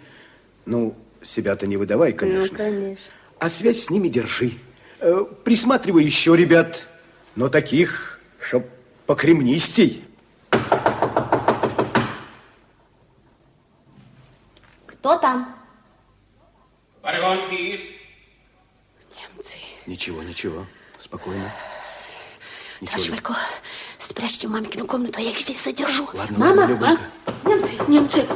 Ну, 0.64 0.96
себя-то 1.22 1.68
не 1.68 1.76
выдавай, 1.76 2.12
конечно. 2.12 2.48
Ну, 2.50 2.56
конечно. 2.56 3.12
А 3.38 3.48
связь 3.48 3.84
с 3.84 3.90
ними 3.90 4.08
держи. 4.08 4.54
Э, 4.98 5.24
Присматривай 5.44 6.02
еще 6.02 6.36
ребят, 6.36 6.88
но 7.36 7.48
таких, 7.48 8.18
чтоб 8.40 8.66
покремнистей. 9.06 10.02
Кто 15.06 15.18
там? 15.18 15.54
Немцы. 19.14 19.56
Ничего, 19.86 20.20
ничего, 20.24 20.66
спокойно. 20.98 21.48
Товарищ 22.84 23.10
Валько, 23.10 23.36
спрячьте 23.98 24.48
маменькину 24.48 24.84
комнату, 24.88 25.20
а 25.20 25.22
я 25.22 25.30
их 25.30 25.38
здесь 25.38 25.60
содержу. 25.60 26.08
Ладно, 26.12 26.36
Мама, 26.36 26.62
ладно, 26.62 26.98
а? 27.24 27.48
Немцы. 27.48 27.74
Немцы. 27.86 28.26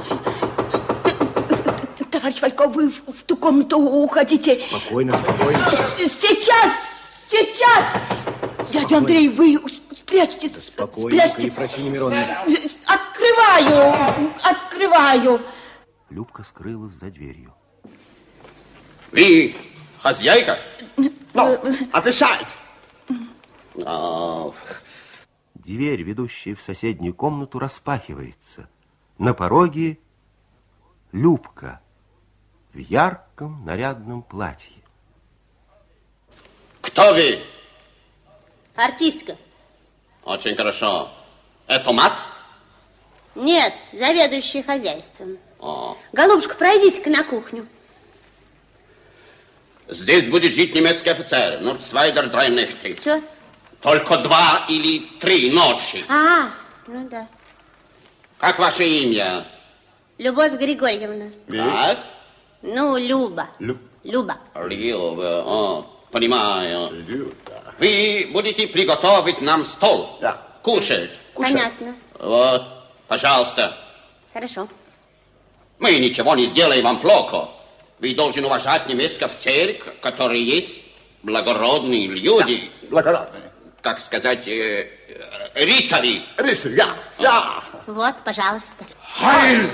Товарищ 2.08 2.40
Валько, 2.40 2.68
вы 2.68 2.90
в, 2.90 3.14
в 3.14 3.22
ту 3.24 3.36
комнату 3.36 3.76
уходите. 3.76 4.54
Спокойно, 4.54 5.16
спокойно. 5.16 5.68
Сейчас, 5.98 6.72
сейчас. 7.28 8.70
Дядя 8.70 8.98
Андрей, 8.98 9.28
вы 9.28 9.58
спрячьте, 9.96 10.48
Спокойно, 10.50 11.26
спрячьте. 11.26 11.48
Ефросинья 11.48 11.90
Мироновна. 11.90 12.44
Открываю, 12.86 14.32
открываю. 14.40 15.40
Любка 16.10 16.42
скрылась 16.42 16.92
за 16.92 17.10
дверью. 17.10 17.54
Вы 19.12 19.54
хозяйка? 19.98 20.58
Ну, 21.32 21.60
отвечайте. 21.92 22.56
А, 23.84 24.50
Дверь, 25.54 26.02
ведущая 26.02 26.54
в 26.54 26.62
соседнюю 26.62 27.14
комнату, 27.14 27.58
распахивается. 27.58 28.68
На 29.18 29.34
пороге 29.34 29.98
Любка 31.12 31.80
в 32.72 32.78
ярком 32.78 33.64
нарядном 33.64 34.22
платье. 34.22 34.82
Кто 36.80 37.12
вы? 37.12 37.40
Артистка. 38.74 39.36
Очень 40.24 40.56
хорошо. 40.56 41.10
Это 41.66 41.92
мать? 41.92 42.18
Нет, 43.34 43.74
заведующая 43.92 44.62
хозяйством. 44.62 45.38
О, 45.60 45.96
Голубушка, 46.12 46.54
пройдите-ка 46.56 47.10
на 47.10 47.22
кухню. 47.22 47.66
здесь 49.88 50.28
будет 50.28 50.54
жить 50.54 50.74
немецкий 50.74 51.10
офицер. 51.10 51.60
Ну, 51.60 51.74
drei 51.74 52.48
Nächte. 52.48 52.94
Чё? 53.02 53.22
Только 53.80 54.18
два 54.18 54.64
или 54.68 55.00
три 55.18 55.50
ночи. 55.50 56.04
А, 56.08 56.50
ну 56.86 57.08
да. 57.08 57.26
Как 58.38 58.58
ваше 58.58 58.84
имя? 58.86 59.46
Любовь 60.18 60.52
Григорьевна. 60.52 61.30
Как? 61.48 61.98
Ну, 62.62 62.96
Люба. 62.96 63.48
Лю- 63.58 63.78
Люба. 64.04 64.38
Люба. 64.54 65.42
О, 65.46 65.86
понимаю. 66.10 66.90
Вы 67.78 68.30
будете 68.32 68.66
приготовить 68.68 69.40
нам 69.40 69.64
стол. 69.64 70.18
Да. 70.20 70.40
Кушать. 70.62 71.18
Понятно. 71.34 71.94
Вот, 72.18 72.62
пожалуйста. 73.08 73.76
Хорошо. 74.32 74.68
Мы 75.80 75.98
ничего 75.98 76.36
не 76.36 76.46
сделаем 76.46 76.84
вам 76.84 77.00
плохо. 77.00 77.48
Вы 77.98 78.14
должны 78.14 78.46
уважать 78.46 78.86
немецких 78.86 79.22
офицеров, 79.22 79.76
которые 80.00 80.44
есть 80.44 80.80
благородные 81.22 82.06
люди. 82.06 82.70
Благородные. 82.90 83.50
Как 83.80 83.98
сказать, 83.98 84.46
э, 84.46 84.88
э, 85.08 85.64
рыцари. 85.64 86.22
Рыцарь, 86.36 86.74
я, 86.74 86.96
я. 87.18 87.62
Вот, 87.86 88.14
пожалуйста. 88.24 88.84
Heil! 89.22 89.70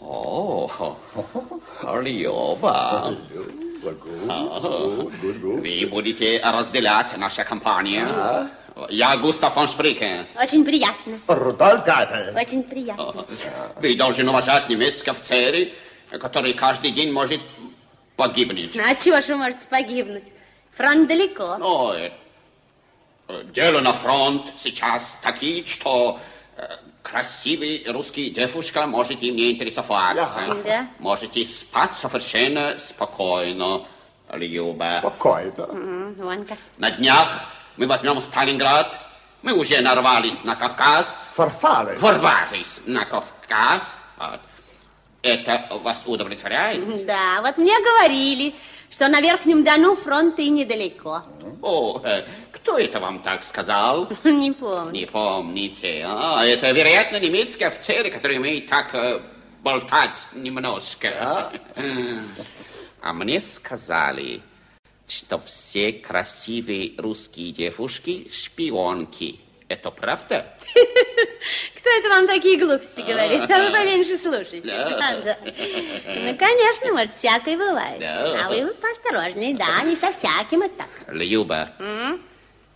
О, 0.00 0.68
Люба. 2.00 3.16
Вы 5.42 5.88
будете 5.88 6.40
разделять 6.44 7.16
нашу 7.16 7.44
компанию. 7.44 8.08
Я 8.88 9.16
Густав 9.16 9.54
фон 9.54 9.68
Сприке. 9.68 10.26
Очень 10.40 10.64
приятно. 10.64 11.20
Рудольф 11.26 11.84
Гайпель. 11.84 12.34
Очень 12.36 12.62
приятно. 12.62 13.26
Вы 13.76 13.96
должны 13.96 14.28
уважать 14.28 14.68
немецких 14.68 15.08
офицеров, 15.08 15.68
которые 16.10 16.54
каждый 16.54 16.90
день 16.90 17.12
может 17.12 17.40
погибнуть. 18.16 18.74
Ну, 18.74 18.82
а 18.84 18.94
чего 18.94 19.20
ж 19.20 19.28
вы 19.28 19.36
можете 19.36 19.66
погибнуть? 19.66 20.24
Фронт 20.76 21.08
далеко. 21.08 21.94
Э, 23.28 23.42
дело 23.52 23.80
на 23.80 23.92
фронт 23.92 24.52
сейчас 24.56 25.14
такие, 25.22 25.64
что 25.66 26.18
э, 26.56 26.66
красивый 27.02 27.84
русский 27.88 28.30
девушка 28.30 28.86
можете 28.86 29.30
мне 29.32 29.52
интересоваться. 29.52 30.56
Да. 30.64 30.86
Можете 30.98 31.44
спать 31.44 31.94
совершенно 31.94 32.78
спокойно, 32.78 33.86
Люба. 34.32 34.98
Спокойно. 35.00 36.14
Вон 36.18 36.44
как. 36.44 36.58
На 36.78 36.90
днях 36.90 37.48
мы 37.76 37.86
возьмем 37.86 38.20
Сталинград. 38.20 38.98
Мы 39.42 39.54
уже 39.54 39.80
нарвались 39.80 40.44
на 40.44 40.54
Кавказ. 40.54 41.18
Ворвались. 41.36 42.00
Ворвались 42.00 42.80
на 42.86 43.04
Кавказ. 43.04 43.96
Вот. 44.18 44.40
Это 45.22 45.68
вас 45.82 46.02
удовлетворяет? 46.04 47.06
Да, 47.06 47.40
вот 47.42 47.56
мне 47.56 47.78
говорили, 47.80 48.54
что 48.90 49.08
на 49.08 49.20
Верхнем 49.20 49.64
Дону 49.64 49.96
фронт 49.96 50.38
и 50.38 50.50
недалеко. 50.50 51.22
О, 51.62 52.00
э, 52.04 52.24
кто 52.52 52.78
это 52.78 53.00
вам 53.00 53.20
так 53.20 53.44
сказал? 53.44 54.08
Не 54.24 54.52
помню. 54.52 54.92
Не 54.92 55.06
помните. 55.06 56.04
А, 56.06 56.44
это, 56.44 56.70
вероятно, 56.72 57.20
немецкие 57.20 57.68
офицеры, 57.68 58.10
которые 58.10 58.40
умеют 58.40 58.66
так 58.66 58.94
э, 58.94 59.20
болтать 59.62 60.26
немножко. 60.32 61.52
А 63.04 63.12
мне 63.12 63.40
сказали, 63.40 64.42
что 65.12 65.38
все 65.38 65.92
красивые 65.92 66.94
русские 66.96 67.52
девушки 67.52 68.30
шпионки. 68.32 69.40
Это 69.68 69.90
правда? 69.90 70.46
Кто 71.76 71.90
это 71.90 72.08
вам 72.08 72.26
такие 72.26 72.58
глупости 72.58 73.00
говорит? 73.00 73.42
А 73.50 73.58
вы 73.62 73.70
поменьше 73.70 74.16
слушайте. 74.16 74.62
Да. 74.62 74.90
Да, 74.90 75.20
да. 75.20 75.38
Ну, 75.44 76.36
конечно, 76.36 76.92
может, 76.92 77.14
всякое 77.14 77.56
бывает. 77.56 78.00
Да. 78.00 78.46
А 78.46 78.50
вы 78.50 78.72
поосторожнее, 78.74 79.56
да, 79.56 79.82
не 79.82 79.96
со 79.96 80.12
всяким 80.12 80.62
это 80.62 80.76
так. 80.78 81.14
Люба, 81.14 81.72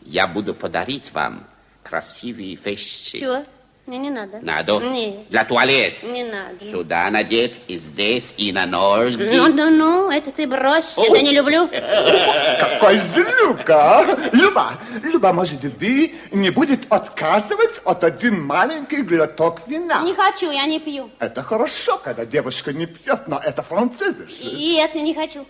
я 0.03 0.27
буду 0.27 0.55
подарить 0.55 1.13
вам 1.13 1.47
красивые 1.83 2.57
вещи. 2.57 3.19
Чего? 3.19 3.45
Мне 3.87 3.99
не 3.99 4.11
надо. 4.11 4.41
Надо? 4.43 4.81
Нет, 4.81 5.29
Для 5.29 5.45
туалет. 5.45 6.03
не 6.03 6.25
надо. 6.25 6.65
Сюда 6.65 7.09
надеть, 7.09 7.61
и 7.69 7.79
здесь, 7.79 8.35
и 8.37 8.51
на 8.53 8.67
ножки. 8.67 9.23
Ну, 9.23 9.53
да 9.53 9.71
ну, 9.71 10.11
это 10.11 10.33
ты 10.33 10.49
брось, 10.49 10.99
это 10.99 11.23
не 11.23 11.33
люблю. 11.33 11.69
Какой 12.61 12.97
злюка! 12.97 14.01
а? 14.01 14.31
Люба, 14.33 14.73
Люба, 15.05 15.33
может, 15.33 15.63
вы 15.63 16.15
не 16.33 16.51
будет 16.51 16.93
отказывать 16.93 17.81
от 17.85 18.03
один 18.03 18.43
маленький 18.45 19.03
глоток 19.03 19.61
вина? 19.69 20.03
Не 20.03 20.15
хочу, 20.15 20.51
я 20.51 20.67
не 20.67 20.81
пью. 20.81 21.09
Это 21.21 21.43
хорошо, 21.43 21.99
когда 21.99 22.27
девушка 22.27 22.73
не 22.73 22.87
пьет, 22.87 23.29
но 23.29 23.39
это 23.39 23.63
французы. 23.63 24.27
И 24.43 24.77
это 24.83 24.99
не 24.99 25.15
хочу. 25.15 25.47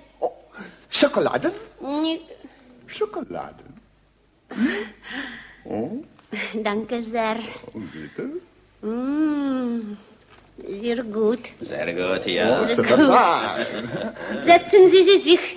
Шоколаден? 0.90 1.53
Не... 1.81 2.20
Шоколаден. 2.87 3.81
О, 5.64 5.90
Danke 6.54 7.02
sehr. 7.02 7.36
bitte. 7.74 8.40
М, 8.82 9.96
Sehr 10.58 11.02
gut. 11.04 11.40
Sehr 11.60 11.92
gut, 11.92 12.26
ja. 12.26 12.62
О, 12.62 12.66
шоколад. 12.66 13.66
Setzen 14.44 14.88
Sie 14.90 15.04
sich 15.04 15.22
sich. 15.22 15.54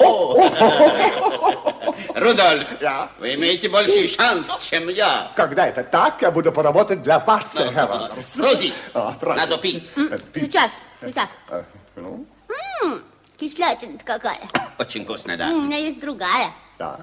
Рудольф, 2.15 2.67
Ja? 2.81 3.09
вы 3.19 3.33
имеете 3.35 3.69
больший 3.69 4.07
шанс, 4.07 4.47
чем 4.61 4.89
я. 4.89 5.31
Когда 5.35 5.67
это 5.67 5.83
так, 5.83 6.21
я 6.21 6.31
буду 6.31 6.51
поработать 6.51 7.01
для 7.01 7.19
вас, 7.19 7.55
Herr 7.55 8.11
Просить. 8.37 8.73
А, 8.93 9.13
просить. 9.13 9.37
Надо 9.49 9.57
пить. 9.57 9.91
Сейчас, 10.35 10.71
сейчас. 11.01 11.29
Э, 11.49 11.63
ну, 11.95 12.25
М, 12.83 13.01
Кислятина 13.37 13.97
какая. 14.03 14.39
Очень 14.77 15.03
вкусно, 15.05 15.33
У 15.33 15.37
да. 15.37 15.49
меня 15.49 15.77
есть 15.77 15.99
другая. 15.99 16.51
да. 16.77 16.99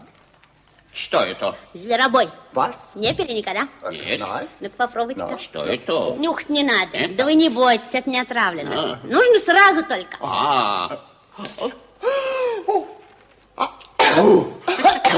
Что 0.97 1.19
это? 1.19 1.55
Зверобой. 1.75 2.31
Was? 2.55 2.75
Не 2.95 3.13
пили 3.13 3.33
никогда? 3.33 3.69
Нет. 3.91 4.19
Ну-ка 4.61 4.75
попробуйте-ка. 4.79 5.37
Что 5.37 5.63
это? 5.63 6.15
Нюхать 6.17 6.49
не 6.49 6.63
надо. 6.63 6.97
Это? 6.97 7.15
Да 7.17 7.25
вы 7.27 7.35
не 7.35 7.51
бойтесь, 7.51 7.91
это 7.93 8.09
не 8.09 8.19
отравлено. 8.19 8.99
А. 9.03 9.07
Нужно 9.07 9.39
сразу 9.45 9.85
только. 9.85 10.17
А, 10.23 11.05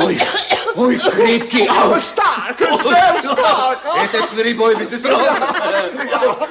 Ой, 0.00 0.18
ой, 0.74 0.98
крепкий. 0.98 1.66
А, 1.68 1.98
stark, 1.98 2.58
sehr 2.58 3.22
stark. 3.22 3.78
это 4.04 4.26
свирепой 4.28 4.76
бесестрон. 4.76 5.20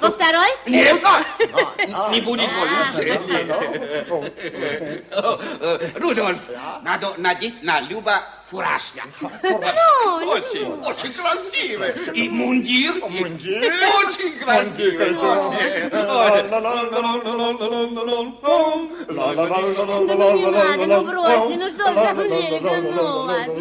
Во 0.00 0.10
второй? 0.10 0.48
Нет, 0.66 1.02
не 2.10 2.20
будет 2.20 2.50
больше. 2.58 3.20
Рудольф, 5.94 6.40
надо 6.82 7.14
надеть 7.18 7.62
на 7.62 7.80
Люба 7.80 8.22
фуражка. 8.46 9.02
Очень, 10.24 10.80
очень 10.82 11.12
красивый. 11.12 11.92
И 12.14 12.28
мундир. 12.28 12.94
Мундир? 12.94 13.72
Очень 14.06 14.38
красивый. 14.38 15.14
Ну 20.14 20.36
не 20.36 20.46
надо, 20.46 20.86
ну 20.86 21.04
бросьте, 21.04 21.56
ну 21.58 21.70
что 21.70 21.90
в 21.90 21.94
самом 21.94 22.28
деле, 22.30 22.60
да 22.60 22.70
ну 22.80 23.26
вас, 23.26 23.46
ну. 23.46 23.58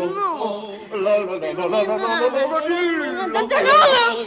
Не 0.92 1.54
надо. 1.54 2.00
Ну, 3.28 3.48
да 3.48 3.60
ну. 3.62 4.26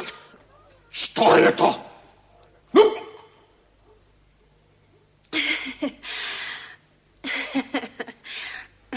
Что 0.90 1.36
это? 1.36 1.74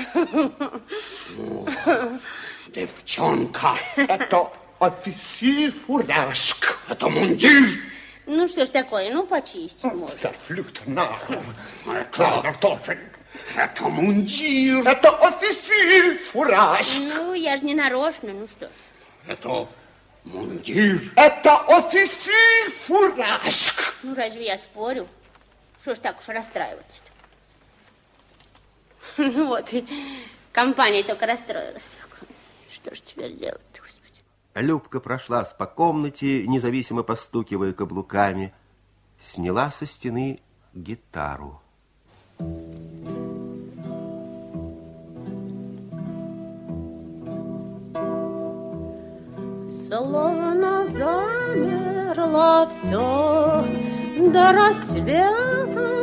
Девчонка, 2.67 3.78
Это 3.95 4.52
офицер 4.80 5.71
фуражка. 5.71 6.69
это 6.88 7.10
мундир. 7.10 7.63
Ну 8.25 8.47
что 8.47 8.65
ж 8.65 8.69
такое, 8.69 9.12
ну 9.13 9.25
почистить 9.25 9.84
можно. 9.84 10.15
Verflucht 10.15 10.82
nach. 10.86 11.28
Kleiner 12.12 12.56
Teufel. 12.60 12.99
Это 13.56 13.88
мундир. 13.89 14.88
Это 14.88 15.10
офицер 15.10 16.17
фуражка. 16.32 16.99
Ну, 17.02 17.34
я 17.34 17.58
же 17.58 17.63
не 17.65 17.73
нарочно, 17.73 18.32
ну 18.34 18.47
что 18.47 18.67
ж. 18.67 18.71
Это 19.28 19.67
мундир. 20.23 21.02
Это 21.15 21.58
офицер 21.58 22.71
фуражка. 22.84 23.84
Ну, 24.04 24.13
разве 24.13 24.45
я 24.45 24.58
спорю? 24.58 25.08
Что 25.82 25.95
ж 25.95 25.99
так 25.99 26.19
уж 26.19 26.28
расстраиваться-то? 26.28 27.10
Ну 29.17 29.47
вот, 29.47 29.73
и 29.73 29.86
компания 30.52 31.04
только 31.04 31.26
расстроилась. 31.26 31.98
Что 32.70 32.94
ж 32.96 33.02
теперь 33.02 33.36
делать-то, 33.36 33.82
господи? 33.82 34.22
Любка 34.56 35.00
прошлась 35.00 35.54
по 35.54 35.66
комнате, 35.66 36.48
независимо 36.48 37.04
постукивая 37.04 37.74
каблуками, 37.74 38.54
сняла 39.20 39.72
со 39.72 39.86
стены 39.86 40.42
гитару. 40.74 41.62
Словно 49.88 50.86
замерло 50.88 52.70
все 52.70 53.66
до 54.32 54.52
рассвета. 54.52 55.99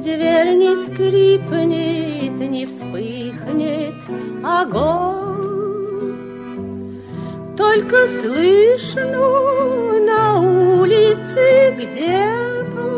Дверь 0.00 0.54
не 0.56 0.76
скрипнет, 0.76 2.38
не 2.48 2.64
вспыхнет 2.64 3.94
огонь. 4.42 5.82
Только 7.54 8.06
слышно 8.06 9.04
на 10.00 10.38
улице 10.40 11.74
где-то 11.76 12.88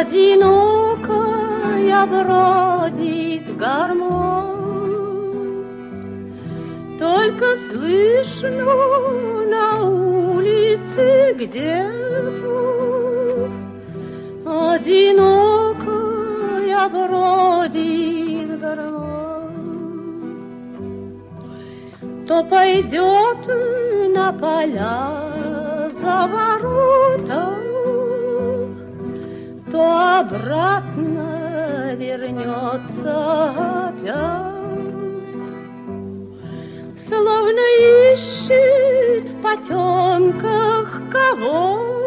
Одинокая 0.00 1.12
бродит 2.06 3.54
гармонь. 3.58 4.32
Только 6.98 7.56
слышно 7.56 8.64
на 9.50 9.82
улице 9.82 11.34
где-то 11.38 12.91
Одинокая 14.52 15.88
бродит 16.90 18.60
гармонь. 18.60 19.48
То 22.28 22.44
пойдет 22.44 23.46
на 24.14 24.30
поля 24.32 25.22
за 26.00 26.28
ворота, 26.32 27.54
То 29.70 30.18
обратно 30.20 31.94
вернется 31.96 33.14
опять. 33.88 34.52
Словно 37.08 37.64
ищет 38.12 39.30
в 39.30 39.34
потемках 39.42 41.02
кого-то 41.10 42.01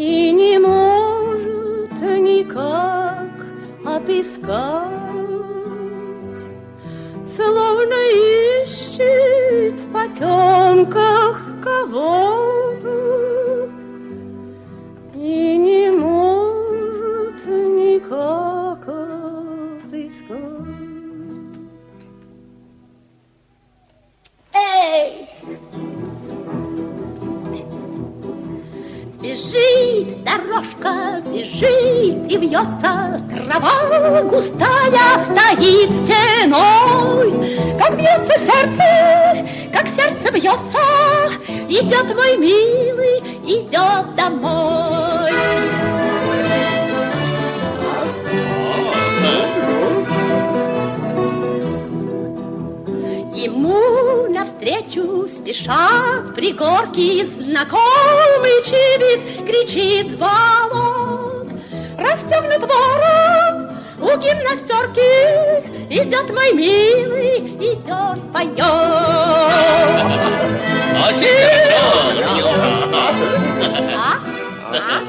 И 0.00 0.32
не 0.32 0.58
может 0.58 1.92
никак 2.00 3.28
отыскать. 3.84 4.88
Словно 7.26 7.98
ищет 8.64 9.78
в 9.78 9.92
потемках 9.92 11.44
кого-то 11.62 12.88
И 15.14 15.58
не 15.58 15.90
может 15.90 17.46
никак 17.46 18.88
отыскать. 18.88 20.30
Эй! 24.54 25.28
Бежит 29.30 30.24
дорожка, 30.24 31.22
бежит 31.24 32.28
и 32.28 32.36
вьется 32.36 33.22
Трава 33.30 34.22
густая 34.22 35.20
стоит 35.20 36.04
стеной. 36.04 37.32
Как 37.78 37.96
бьется 37.96 38.34
сердце, 38.40 39.46
как 39.72 39.86
сердце 39.86 40.32
бьется 40.32 40.80
Идет 41.68 42.12
мой 42.16 42.38
милый, 42.38 43.20
идет 43.44 44.16
домой. 44.16 45.30
Ему 53.32 53.99
навстречу 54.40 55.28
спешат 55.28 56.34
пригорки 56.34 57.22
знакомый 57.24 58.56
чибис 58.64 59.20
кричит 59.46 60.12
с 60.12 60.16
баллон. 60.16 61.60
Расстегнут 61.98 62.62
ворот 62.62 63.74
у 64.00 64.06
гимнастерки 64.18 65.12
идет 65.90 66.30
мой 66.30 66.52
милый, 66.54 67.38
идет, 67.58 68.32
поет. 68.32 68.60
А? 73.94 74.20
А? 74.72 75.02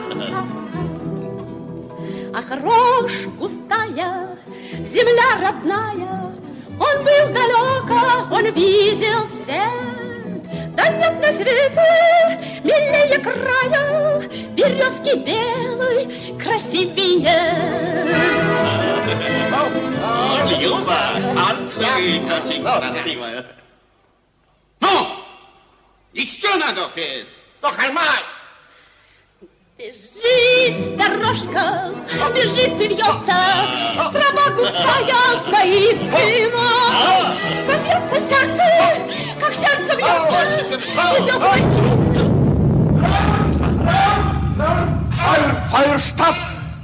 Ах, 2.34 2.52
рожь 2.62 3.28
густая, 3.40 4.38
земля 4.90 5.30
родная, 5.40 6.20
Он 6.82 7.04
был 7.04 7.28
далеко, 7.30 8.36
он 8.36 8.46
видел 8.54 9.28
свет. 9.28 10.76
Да 10.76 10.88
нет 10.88 11.22
на 11.22 11.32
свете 11.32 12.40
милее 12.64 13.20
края, 13.20 14.28
Березки 14.56 15.16
белой 15.16 16.40
красивее. 16.40 17.36
Люба, 20.60 21.00
очень 21.38 22.66
красиво. 22.66 23.46
Ну, 24.80 25.08
еще 26.14 26.56
надо 26.56 26.90
петь. 26.96 27.38
Ну, 27.62 27.70
хальмай. 27.70 28.20
Бежит 29.82 30.96
дорожка, 30.96 31.92
бежит 32.36 32.80
и 32.80 32.88
вьется, 32.88 33.34
Трава 34.12 34.52
густая 34.56 35.40
стоит 35.40 36.00
стена. 36.04 37.36
Как 37.66 37.82
бьется 37.84 38.18
сердце, 38.30 38.64
как 39.40 39.56
сердце 39.56 39.98
бьется, 39.98 40.78
Идет 41.18 41.40
мой 41.40 41.62
Фаер, 45.72 46.00
штаб! 46.00 46.36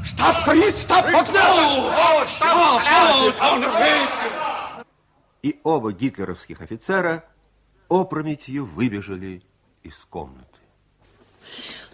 Штаб 0.03 0.43
горит, 0.43 0.75
штаб 0.75 1.11
погнал! 1.11 1.91
И 5.43 5.59
оба 5.61 5.91
гитлеровских 5.93 6.61
офицера 6.61 7.25
опрометью 7.89 8.65
выбежали 8.65 9.43
из 9.83 9.97
комнаты. 10.09 10.47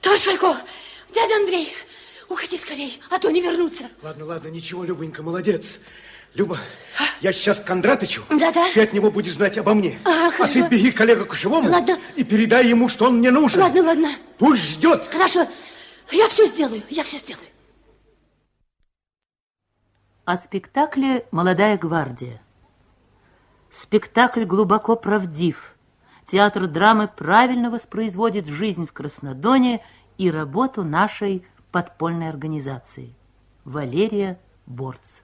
Товарищ 0.03 0.25
Валько, 0.27 0.57
дядя 1.13 1.35
Андрей, 1.37 1.73
уходи 2.29 2.57
скорей, 2.57 2.99
а 3.09 3.19
то 3.19 3.29
не 3.29 3.41
вернуться. 3.41 3.85
Ладно, 4.01 4.25
ладно, 4.25 4.47
ничего, 4.49 4.83
Любонька, 4.83 5.23
молодец. 5.23 5.79
Люба, 6.33 6.57
я 7.21 7.31
сейчас 7.31 7.59
к 7.59 7.65
Кондратычу. 7.65 8.23
Да-да. 8.29 8.67
Ты 8.73 8.81
от 8.81 8.91
него 8.93 9.11
будешь 9.11 9.35
знать 9.35 9.57
обо 9.59 9.75
мне. 9.75 9.99
А, 10.03 10.27
а 10.27 10.31
хорошо. 10.31 10.53
ты 10.53 10.67
беги 10.67 10.91
к 10.91 10.97
коллегу 10.97 11.25
Кошевому 11.25 11.69
Ладно. 11.69 11.99
и 12.15 12.23
передай 12.23 12.67
ему, 12.67 12.89
что 12.89 13.05
он 13.05 13.19
мне 13.19 13.29
нужен. 13.29 13.61
Ладно, 13.61 13.83
ладно. 13.83 14.15
Пусть 14.39 14.63
ждет. 14.63 15.07
Хорошо, 15.11 15.47
я 16.11 16.27
все 16.29 16.45
сделаю, 16.45 16.81
я 16.89 17.03
все 17.03 17.19
сделаю. 17.19 17.47
О 20.25 20.37
спектакле 20.37 21.27
«Молодая 21.31 21.77
гвардия». 21.77 22.41
Спектакль 23.71 24.45
глубоко 24.45 24.95
правдив. 24.95 25.75
Театр 26.31 26.67
драмы 26.67 27.07
правильно 27.07 27.69
воспроизводит 27.69 28.47
жизнь 28.47 28.87
в 28.87 28.93
Краснодоне 28.93 29.85
и 30.17 30.29
работу 30.31 30.83
нашей 30.83 31.45
подпольной 31.71 32.29
организации. 32.29 33.15
Валерия 33.65 34.39
Борц. 34.65 35.21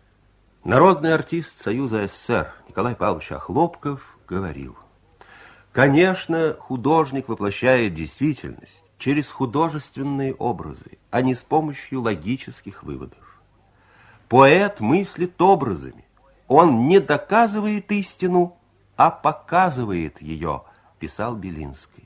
Народный 0.64 1.14
артист 1.14 1.60
Союза 1.60 2.08
СССР 2.08 2.54
Николай 2.68 2.96
Павлович 2.96 3.32
Охлопков 3.32 4.18
говорил, 4.28 4.78
«Конечно, 5.72 6.56
художник 6.60 7.30
воплощает 7.30 7.94
действительность 7.94 8.84
через 9.00 9.32
художественные 9.32 10.36
образы, 10.36 11.00
а 11.10 11.22
не 11.22 11.34
с 11.34 11.42
помощью 11.42 12.02
логических 12.02 12.84
выводов. 12.84 13.42
Поэт 14.28 14.80
мыслит 14.80 15.42
образами, 15.42 16.06
он 16.48 16.88
не 16.88 17.00
доказывает 17.00 17.92
истину, 17.92 18.58
а 18.96 19.10
показывает 19.10 20.22
ее, 20.22 20.64
писал 21.00 21.36
Белинский. 21.36 21.99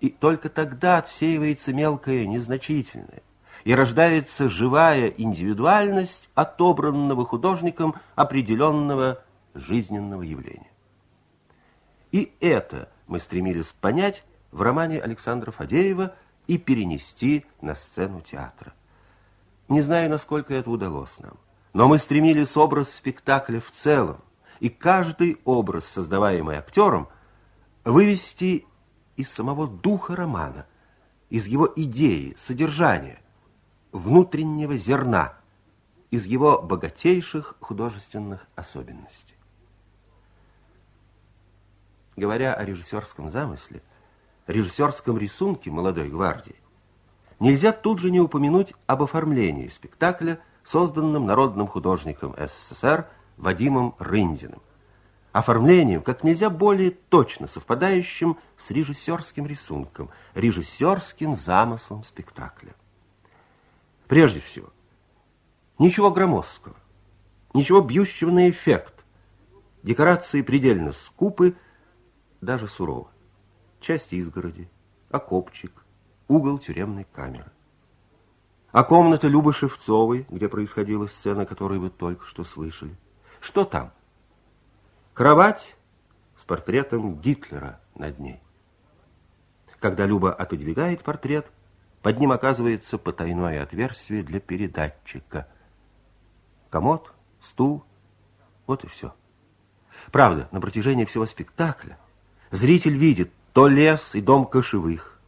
И 0.00 0.08
только 0.08 0.48
тогда 0.48 0.98
отсеивается 0.98 1.72
мелкое, 1.72 2.26
незначительное, 2.26 3.22
и 3.64 3.74
рождается 3.74 4.48
живая 4.48 5.08
индивидуальность 5.08 6.30
отобранного 6.34 7.26
художником 7.26 7.94
определенного 8.14 9.22
жизненного 9.54 10.22
явления. 10.22 10.70
И 12.12 12.32
это 12.40 12.88
мы 13.06 13.20
стремились 13.20 13.72
понять 13.72 14.24
в 14.50 14.62
романе 14.62 15.00
Александра 15.00 15.50
Фадеева 15.50 16.14
и 16.46 16.58
перенести 16.58 17.44
на 17.60 17.74
сцену 17.74 18.20
театра. 18.20 18.72
Не 19.68 19.82
знаю, 19.82 20.10
насколько 20.10 20.54
это 20.54 20.70
удалось 20.70 21.16
нам, 21.18 21.34
но 21.72 21.86
мы 21.86 21.98
стремились 21.98 22.56
образ 22.56 22.92
спектакля 22.92 23.60
в 23.60 23.70
целом, 23.70 24.20
и 24.58 24.68
каждый 24.68 25.40
образ, 25.44 25.86
создаваемый 25.86 26.56
актером, 26.56 27.08
вывести 27.84 28.66
из 29.20 29.30
самого 29.30 29.66
духа 29.66 30.16
романа, 30.16 30.66
из 31.28 31.46
его 31.46 31.68
идеи, 31.76 32.34
содержания, 32.36 33.20
внутреннего 33.92 34.76
зерна, 34.76 35.34
из 36.10 36.26
его 36.26 36.60
богатейших 36.60 37.56
художественных 37.60 38.46
особенностей. 38.56 39.34
Говоря 42.16 42.54
о 42.54 42.64
режиссерском 42.64 43.28
замысле, 43.28 43.82
режиссерском 44.46 45.16
рисунке 45.16 45.70
«Молодой 45.70 46.08
гвардии», 46.08 46.56
нельзя 47.38 47.72
тут 47.72 48.00
же 48.00 48.10
не 48.10 48.20
упомянуть 48.20 48.74
об 48.86 49.02
оформлении 49.02 49.68
спектакля, 49.68 50.40
созданном 50.64 51.26
народным 51.26 51.66
художником 51.66 52.34
СССР 52.36 53.08
Вадимом 53.36 53.94
Рындиным. 53.98 54.60
Оформлением, 55.32 56.02
как 56.02 56.24
нельзя 56.24 56.50
более 56.50 56.90
точно 56.90 57.46
совпадающим 57.46 58.36
с 58.56 58.70
режиссерским 58.72 59.46
рисунком, 59.46 60.10
режиссерским 60.34 61.36
замыслом 61.36 62.02
спектакля. 62.02 62.74
Прежде 64.08 64.40
всего, 64.40 64.70
ничего 65.78 66.10
громоздкого, 66.10 66.74
ничего 67.54 67.80
бьющего 67.80 68.32
на 68.32 68.50
эффект. 68.50 69.04
Декорации 69.84 70.42
предельно 70.42 70.90
скупы, 70.90 71.54
даже 72.40 72.66
суровы. 72.66 73.08
Часть 73.80 74.12
изгороди, 74.12 74.68
окопчик, 75.10 75.84
угол 76.26 76.58
тюремной 76.58 77.06
камеры. 77.12 77.52
А 78.72 78.82
комната 78.82 79.28
Любы 79.28 79.52
Шевцовой, 79.52 80.26
где 80.28 80.48
происходила 80.48 81.06
сцена, 81.06 81.46
которую 81.46 81.80
вы 81.80 81.90
только 81.90 82.24
что 82.26 82.42
слышали. 82.42 82.96
Что 83.40 83.64
там? 83.64 83.92
Кровать 85.14 85.74
с 86.36 86.44
портретом 86.44 87.20
Гитлера 87.20 87.80
над 87.94 88.18
ней. 88.18 88.40
Когда 89.78 90.06
Люба 90.06 90.32
отодвигает 90.32 91.02
портрет, 91.02 91.50
под 92.02 92.18
ним 92.18 92.32
оказывается 92.32 92.96
потайное 92.96 93.62
отверстие 93.62 94.22
для 94.22 94.40
передатчика. 94.40 95.48
Комод, 96.70 97.12
стул, 97.40 97.84
вот 98.66 98.84
и 98.84 98.86
все. 98.86 99.14
Правда, 100.12 100.48
на 100.50 100.60
протяжении 100.60 101.04
всего 101.04 101.26
спектакля 101.26 101.98
зритель 102.50 102.94
видит 102.94 103.32
то 103.52 103.66
лес 103.66 104.14
и 104.14 104.20
дом 104.20 104.46
кошевых, 104.46 105.20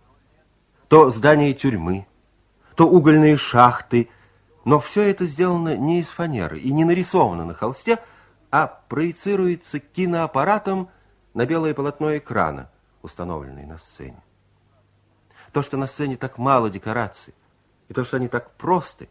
то 0.88 1.10
здание 1.10 1.52
тюрьмы, 1.52 2.06
то 2.76 2.88
угольные 2.88 3.36
шахты, 3.36 4.08
но 4.64 4.80
все 4.80 5.02
это 5.02 5.26
сделано 5.26 5.76
не 5.76 6.00
из 6.00 6.10
фанеры 6.10 6.58
и 6.58 6.72
не 6.72 6.84
нарисовано 6.84 7.44
на 7.44 7.54
холсте, 7.54 7.98
а 8.52 8.66
проецируется 8.66 9.80
киноаппаратом 9.80 10.90
на 11.32 11.46
белое 11.46 11.72
полотно 11.72 12.16
экрана, 12.18 12.70
установленное 13.00 13.66
на 13.66 13.78
сцене. 13.78 14.22
То, 15.52 15.62
что 15.62 15.78
на 15.78 15.86
сцене 15.86 16.18
так 16.18 16.36
мало 16.36 16.68
декораций, 16.68 17.34
и 17.88 17.94
то, 17.94 18.04
что 18.04 18.18
они 18.18 18.28
так 18.28 18.54
просты, 18.56 19.08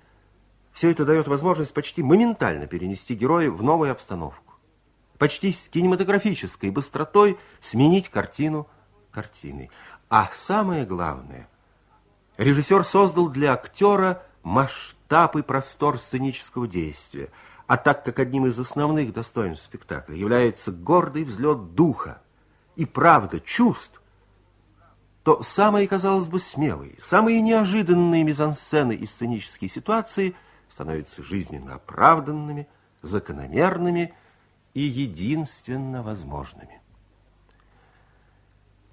все 0.73 0.91
это 0.91 1.05
дает 1.05 1.27
возможность 1.27 1.73
почти 1.73 2.03
моментально 2.03 2.67
перенести 2.67 3.15
героя 3.15 3.49
в 3.49 3.63
новую 3.63 3.91
обстановку. 3.91 4.53
Почти 5.17 5.51
с 5.51 5.67
кинематографической 5.67 6.69
быстротой 6.69 7.39
сменить 7.59 8.09
картину 8.09 8.67
картиной. 9.11 9.71
А 10.07 10.29
самое 10.35 10.85
главное, 10.85 11.49
режиссер 12.37 12.83
создал 12.83 13.27
для 13.27 13.53
актера 13.53 14.23
масштаб 14.43 15.35
и 15.35 15.41
простор 15.41 15.99
сценического 15.99 16.67
действия, 16.67 17.29
а 17.71 17.77
так 17.77 18.03
как 18.03 18.19
одним 18.19 18.47
из 18.47 18.59
основных 18.59 19.13
достоинств 19.13 19.63
спектакля 19.63 20.13
является 20.13 20.73
гордый 20.73 21.23
взлет 21.23 21.73
духа 21.73 22.21
и 22.75 22.85
правда 22.85 23.39
чувств, 23.39 24.01
то 25.23 25.41
самые, 25.41 25.87
казалось 25.87 26.27
бы, 26.27 26.41
смелые, 26.41 26.97
самые 26.99 27.39
неожиданные 27.39 28.25
мизансцены 28.25 28.91
и 28.91 29.05
сценические 29.05 29.69
ситуации 29.69 30.35
становятся 30.67 31.23
жизненно 31.23 31.75
оправданными, 31.75 32.67
закономерными 33.03 34.13
и 34.73 34.81
единственно 34.81 36.03
возможными. 36.03 36.81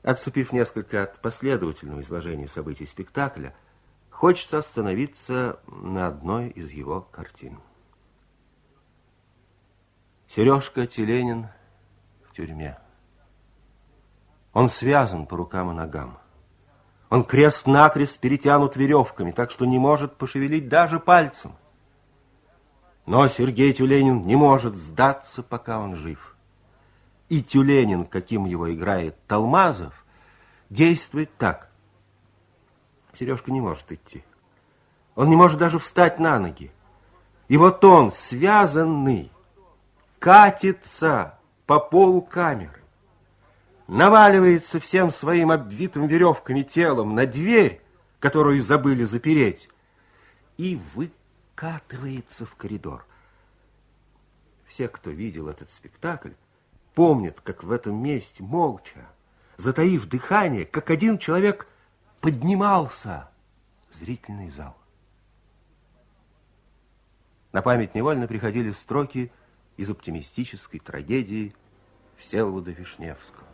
Отступив 0.05 0.53
несколько 0.53 1.03
от 1.03 1.21
последовательного 1.21 2.03
изложения 2.03 2.47
событий 2.47 2.87
спектакля, 2.87 3.57
хочется 4.09 4.59
остановиться 4.59 5.59
на 5.67 6.07
одной 6.07 6.51
из 6.51 6.71
его 6.71 7.01
картин. 7.01 7.59
Сережка 10.29 10.87
Теленин 10.87 11.49
в 12.29 12.35
тюрьме. 12.35 12.79
Он 14.53 14.69
связан 14.69 15.27
по 15.27 15.37
рукам 15.39 15.71
и 15.71 15.75
ногам. 15.75 16.19
Он 17.09 17.25
крест-накрест 17.25 18.21
перетянут 18.21 18.77
веревками, 18.77 19.33
так 19.33 19.51
что 19.51 19.65
не 19.65 19.79
может 19.79 20.17
пошевелить 20.17 20.69
даже 20.69 21.01
пальцем. 21.01 21.53
Но 23.07 23.27
Сергей 23.29 23.73
Тюленин 23.73 24.27
не 24.27 24.37
может 24.37 24.77
сдаться, 24.77 25.43
пока 25.43 25.81
он 25.81 25.97
жив. 25.97 26.37
И 27.31 27.43
Тюленин, 27.43 28.05
каким 28.05 28.45
его 28.45 28.73
играет 28.75 29.17
Талмазов, 29.27 30.05
действует 30.69 31.35
так. 31.39 31.71
Сережка 33.15 33.51
не 33.51 33.63
может 33.63 33.91
идти. 33.91 34.23
Он 35.15 35.31
не 35.31 35.37
может 35.37 35.59
даже 35.59 35.79
встать 35.79 36.19
на 36.19 36.39
ноги. 36.39 36.71
И 37.49 37.57
вот 37.57 37.83
он, 37.83 38.11
связанный, 38.11 39.33
катится 40.19 41.39
по 41.67 41.79
полу 41.81 42.23
камеры, 42.23 42.83
наваливается 43.87 44.81
всем 44.81 45.11
своим 45.11 45.51
обвитым 45.51 46.07
веревками 46.07 46.63
телом 46.63 47.15
на 47.15 47.27
дверь, 47.27 47.81
которую 48.21 48.61
забыли 48.61 49.05
запереть, 49.05 49.69
и 50.57 50.81
выкатывается 50.95 52.47
в 52.47 52.55
коридор. 52.57 53.05
Все, 54.67 54.89
кто 54.89 55.11
видел 55.11 55.49
этот 55.49 55.71
спектакль, 55.71 56.33
помнят, 56.95 57.41
как 57.41 57.63
в 57.63 57.71
этом 57.71 58.03
месте 58.03 58.43
молча, 58.43 59.07
затаив 59.57 60.07
дыхание, 60.07 60.65
как 60.65 60.91
один 60.91 61.19
человек 61.19 61.67
поднимался 62.21 63.31
в 63.91 63.95
зрительный 63.95 64.51
зал. 64.51 64.77
На 67.53 67.63
память 67.63 67.95
невольно 67.95 68.27
приходили 68.27 68.73
строки 68.73 69.33
из 69.79 69.89
оптимистической 69.91 70.81
трагедии 70.81 71.55
Всеволода 72.19 72.73
Вишневского. 72.73 73.47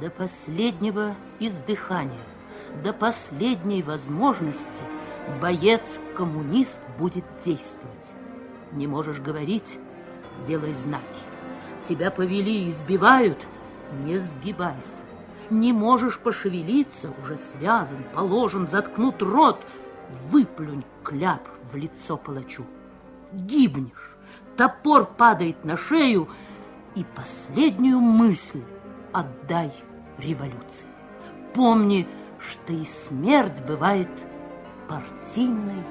До 0.00 0.10
последнего 0.10 1.16
издыхания, 1.40 2.24
до 2.84 2.92
последней 2.92 3.82
возможности 3.82 4.84
боец-коммунист 5.40 6.78
будет 6.98 7.24
действовать. 7.44 8.06
Не 8.72 8.86
можешь 8.86 9.18
говорить, 9.18 9.78
делай 10.46 10.72
знаки. 10.72 11.04
Тебя 11.88 12.10
повели, 12.10 12.68
избивают, 12.68 13.46
не 14.04 14.18
сгибайся. 14.18 15.04
Не 15.48 15.72
можешь 15.72 16.18
пошевелиться, 16.18 17.14
уже 17.22 17.38
связан, 17.38 18.04
положен, 18.12 18.66
заткнут 18.66 19.22
рот, 19.22 19.64
выплюнь 20.28 20.84
кляп 21.02 21.48
в 21.62 21.76
лицо 21.76 22.16
палачу. 22.16 22.66
Гибнешь 23.32 24.15
топор 24.56 25.06
падает 25.06 25.64
на 25.64 25.76
шею, 25.76 26.28
и 26.94 27.04
последнюю 27.04 28.00
мысль 28.00 28.62
отдай 29.12 29.72
революции. 30.18 30.86
Помни, 31.54 32.08
что 32.38 32.72
и 32.72 32.84
смерть 32.84 33.62
бывает 33.66 34.08
партийной 34.88 35.82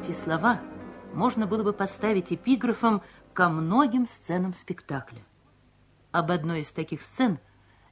Эти 0.00 0.12
слова 0.12 0.60
можно 1.12 1.48
было 1.48 1.64
бы 1.64 1.72
поставить 1.72 2.32
эпиграфом 2.32 3.02
ко 3.34 3.48
многим 3.48 4.06
сценам 4.06 4.54
спектакля. 4.54 5.24
Об 6.12 6.30
одной 6.30 6.60
из 6.60 6.70
таких 6.70 7.02
сцен 7.02 7.40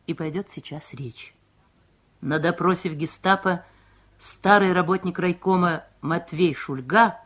и 0.07 0.15
пойдет 0.15 0.49
сейчас 0.49 0.95
речь. 0.95 1.35
На 2.21 2.39
допросе 2.39 2.91
в 2.91 2.95
гестапо 2.95 3.65
старый 4.21 4.73
работник 4.73 5.19
райкома 5.19 5.85
Матвей 6.01 6.55
Шульга 6.55 7.19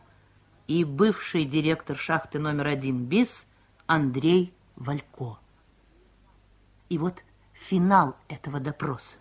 и 0.65 0.83
бывший 0.83 1.45
директор 1.45 1.95
шахты 1.95 2.39
номер 2.39 2.65
один 2.67 3.05
БИС 3.05 3.45
Андрей 3.85 4.51
Валько. 4.75 5.37
И 6.89 6.97
вот 6.97 7.23
финал 7.53 8.17
этого 8.29 8.59
допроса. 8.59 9.17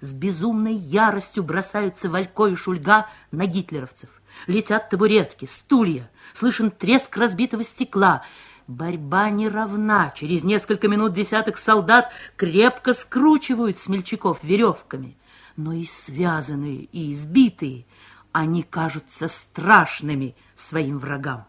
С 0.00 0.14
безумной 0.14 0.74
яростью 0.74 1.44
бросаются 1.44 2.08
Валько 2.08 2.46
и 2.46 2.54
Шульга 2.54 3.06
на 3.30 3.46
гитлеровцев. 3.46 4.08
Летят 4.46 4.90
табуретки, 4.90 5.46
стулья, 5.46 6.10
слышен 6.34 6.70
треск 6.70 7.16
разбитого 7.16 7.64
стекла. 7.64 8.22
Борьба 8.66 9.30
не 9.30 9.48
равна. 9.48 10.12
Через 10.14 10.44
несколько 10.44 10.88
минут 10.88 11.12
десяток 11.12 11.58
солдат 11.58 12.10
крепко 12.36 12.92
скручивают 12.92 13.78
смельчаков 13.78 14.42
веревками. 14.42 15.16
Но 15.56 15.72
и 15.72 15.84
связанные, 15.84 16.88
и 16.92 17.12
избитые, 17.12 17.86
они 18.32 18.62
кажутся 18.62 19.28
страшными 19.28 20.34
своим 20.56 20.98
врагам. 20.98 21.46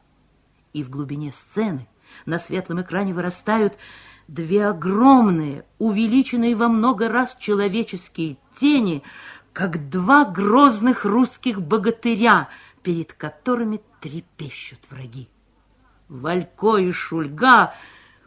И 0.74 0.84
в 0.84 0.90
глубине 0.90 1.34
сцены 1.34 1.88
на 2.26 2.38
светлом 2.38 2.82
экране 2.82 3.14
вырастают 3.14 3.76
две 4.28 4.68
огромные, 4.68 5.66
увеличенные 5.80 6.56
во 6.56 6.68
много 6.68 7.10
раз 7.10 7.36
человеческие 7.40 8.38
тени, 8.58 9.04
как 9.54 9.90
два 9.90 10.26
грозных 10.26 11.06
русских 11.06 11.62
богатыря, 11.62 12.50
перед 12.86 13.14
которыми 13.14 13.82
трепещут 14.00 14.80
враги. 14.92 15.28
Валько 16.08 16.78
и 16.78 16.92
Шульга 16.92 17.74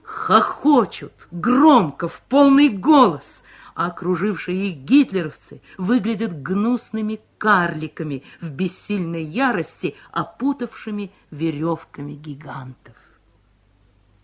хохочут 0.03 1.13
громко, 1.31 2.09
в 2.09 2.21
полный 2.23 2.69
голос, 2.69 3.45
а 3.77 3.87
окружившие 3.87 4.71
их 4.71 4.79
гитлеровцы 4.79 5.63
выглядят 5.77 6.43
гнусными 6.43 7.21
карликами 7.39 8.25
в 8.41 8.51
бессильной 8.51 9.23
ярости, 9.23 9.95
опутавшими 10.11 11.13
веревками 11.31 12.15
гигантов. 12.15 12.97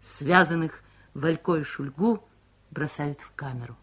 Связанных 0.03 0.83
Валько 1.15 1.55
и 1.55 1.63
Шульгу 1.63 2.25
бросают 2.73 3.21
в 3.21 3.31
камеру. 3.37 3.77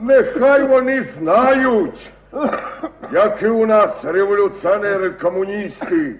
Нехай 0.00 0.64
вони 0.64 1.02
знають, 1.02 2.10
які 3.12 3.46
у 3.46 3.66
нас 3.66 4.04
революціонери 4.04 5.10
комуністи. 5.10 6.16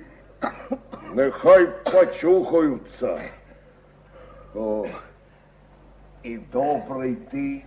Нехай 1.15 1.69
почухаються. 1.93 3.21
О, 4.55 4.85
і 6.23 6.39
добрий 6.53 7.15
ти 7.15 7.63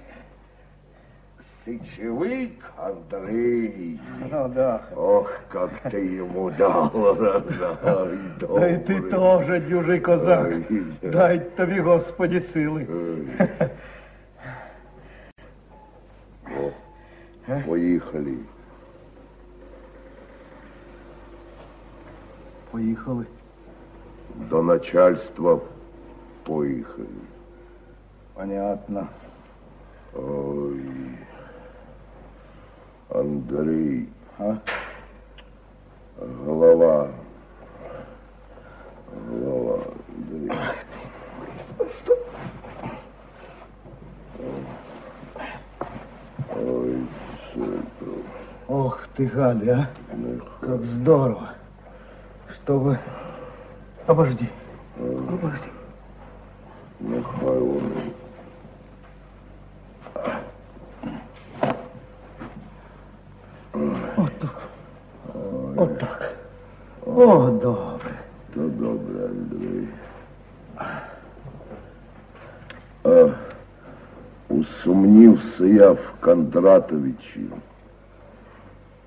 сечевик, 1.68 2.64
Андрей. 2.76 4.00
Ну 4.30 4.48
да. 4.48 4.82
Ох, 4.96 5.32
как 5.48 5.70
ты 5.90 5.98
ему 5.98 6.50
дал, 6.50 6.90
разай, 6.92 8.18
Да 8.40 8.70
и 8.70 8.78
ты 8.84 9.00
тоже, 9.10 9.60
дюжий 9.60 10.00
козак. 10.00 10.52
Дай 11.02 11.40
тобі, 11.56 11.80
Господи, 11.80 12.40
сили. 12.40 12.86
О, 17.48 17.52
поїхали. 17.66 18.34
Поїхали. 22.70 23.26
До 24.34 24.62
начальства 24.62 25.58
поїхали. 26.42 27.06
Понятно. 28.34 29.06
Ой, 30.16 30.80
Андрей. 33.13 34.09
А? 34.37 34.57
Голова. 36.17 37.07
Голова, 39.29 39.83
Андрей. 40.15 40.51
Ой, 46.55 47.07
центр. 47.53 48.23
Ох 48.67 48.99
ты, 49.15 49.25
Галя, 49.25 49.89
а? 50.11 50.65
Как 50.65 50.85
здорово. 50.85 51.49
Чтобы... 52.53 52.99
Обожди. 54.07 54.49
Обожди. 54.97 55.69
Нехай 56.99 57.59
вони. 57.59 57.79
Вот 57.79 58.18
О, 67.15 67.49
добре. 67.59 68.13
То 68.53 68.67
добре, 68.69 69.25
Андрей. 69.25 69.89
А, 73.03 73.35
усомнился 74.47 75.65
я 75.65 75.95
в 75.95 76.19
Кондратовиче, 76.19 77.49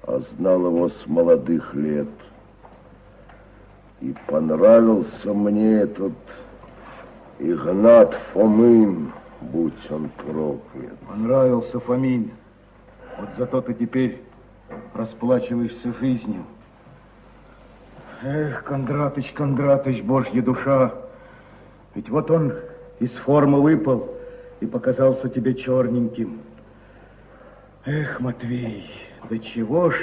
а 0.03 0.21
знал 0.37 0.67
его 0.67 0.89
с 0.89 1.07
молодых 1.07 1.75
лет. 1.75 2.09
И 4.01 4.15
понравился 4.27 5.33
мне 5.33 5.75
этот 5.75 6.13
Игнат 7.39 8.15
Фомин, 8.33 9.13
будь 9.41 9.91
он 9.91 10.09
проклят. 10.11 10.99
Понравился 11.09 11.79
Фомин. 11.79 12.33
Вот 13.19 13.29
зато 13.39 13.61
ты 13.61 13.75
теперь 13.75 14.21
расплачиваешься 14.95 15.95
жизнью. 16.01 16.45
Эх, 18.25 18.63
Кондратыч, 18.63 19.33
Кондратыч, 19.33 20.01
божья 20.03 20.43
душа. 20.43 20.93
Ведь 21.97 22.09
вот 22.09 22.31
он 22.31 22.55
из 23.01 23.11
формы 23.17 23.61
выпал 23.61 24.09
и 24.61 24.67
показался 24.67 25.29
тебе 25.29 25.55
черненьким. 25.55 26.39
Эх, 27.85 28.21
Матвей, 28.21 28.89
да 29.29 29.39
чего 29.39 29.91
ж 29.91 29.97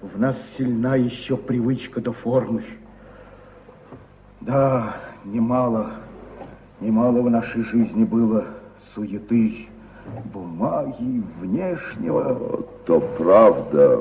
в 0.00 0.18
нас 0.18 0.36
сильна 0.56 0.96
еще 0.96 1.36
привычка 1.36 2.00
до 2.00 2.12
формы. 2.12 2.64
Да, 4.40 4.96
немало, 5.26 5.90
немало 6.80 7.20
в 7.20 7.28
нашей 7.28 7.62
жизни 7.64 8.04
было 8.04 8.46
суеты, 8.94 9.68
бумаги, 10.32 11.22
внешнего. 11.38 12.64
То 12.86 13.00
правда, 13.18 14.00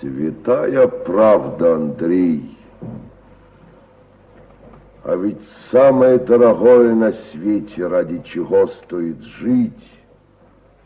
святая 0.00 0.88
правда, 0.88 1.76
Андрей. 1.76 2.56
А 5.04 5.14
ведь 5.14 5.40
самое 5.70 6.18
дорогое 6.18 6.94
на 6.94 7.12
свете, 7.12 7.86
ради 7.86 8.20
чего 8.22 8.66
стоит 8.66 9.22
жить, 9.22 9.90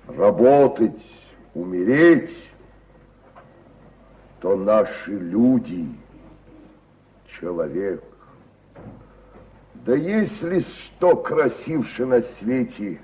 работать, 0.07 1.03
умереть, 1.55 2.37
то 4.41 4.57
наши 4.57 5.13
люди, 5.13 5.87
человек. 7.41 8.03
Да 9.87 9.95
если 9.95 10.61
что 10.61 11.17
красивше 11.17 12.05
на 12.05 12.21
свете 12.39 13.01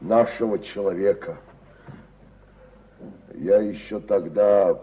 нашего 0.00 0.58
человека. 0.58 1.38
Я 3.34 3.58
еще 3.58 4.00
тогда, 4.00 4.74
в 4.74 4.80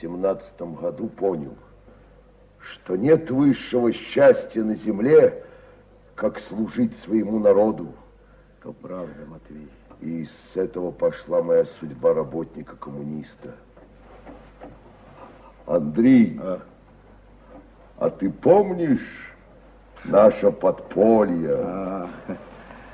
семнадцатом 0.00 0.74
году, 0.74 1.08
понял, 1.08 1.56
что 2.58 2.96
нет 2.96 3.30
высшего 3.30 3.92
счастья 3.92 4.62
на 4.62 4.76
земле, 4.76 5.44
как 6.14 6.38
служить 6.40 6.96
своему 7.00 7.38
народу. 7.38 7.92
То 8.62 8.72
правда, 8.72 9.26
Матвей. 9.26 9.68
И 10.00 10.26
с 10.26 10.56
этого 10.56 10.90
пошла 10.90 11.42
моя 11.42 11.64
судьба 11.78 12.14
работника-коммуниста. 12.14 13.54
Андрей, 15.66 16.38
а? 16.42 16.60
а 17.98 18.10
ты 18.10 18.30
помнишь 18.30 19.34
наше 20.04 20.50
подполье? 20.50 21.54
А. 21.56 22.10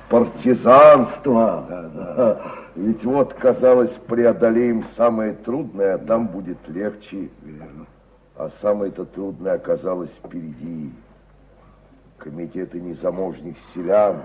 Партизанство. 0.08 1.64
Да, 1.68 1.82
да. 1.94 2.42
Ведь 2.76 3.04
вот, 3.04 3.34
казалось, 3.34 3.90
преодолеем 4.06 4.84
самое 4.96 5.32
трудное, 5.32 5.94
а 5.94 5.98
там 5.98 6.26
будет 6.28 6.58
легче. 6.68 7.28
Верно. 7.42 7.86
А 8.36 8.50
самое-то 8.60 9.04
трудное 9.04 9.54
оказалось 9.54 10.10
впереди. 10.24 10.92
Комитеты 12.18 12.80
незаможних 12.80 13.56
селян, 13.72 14.16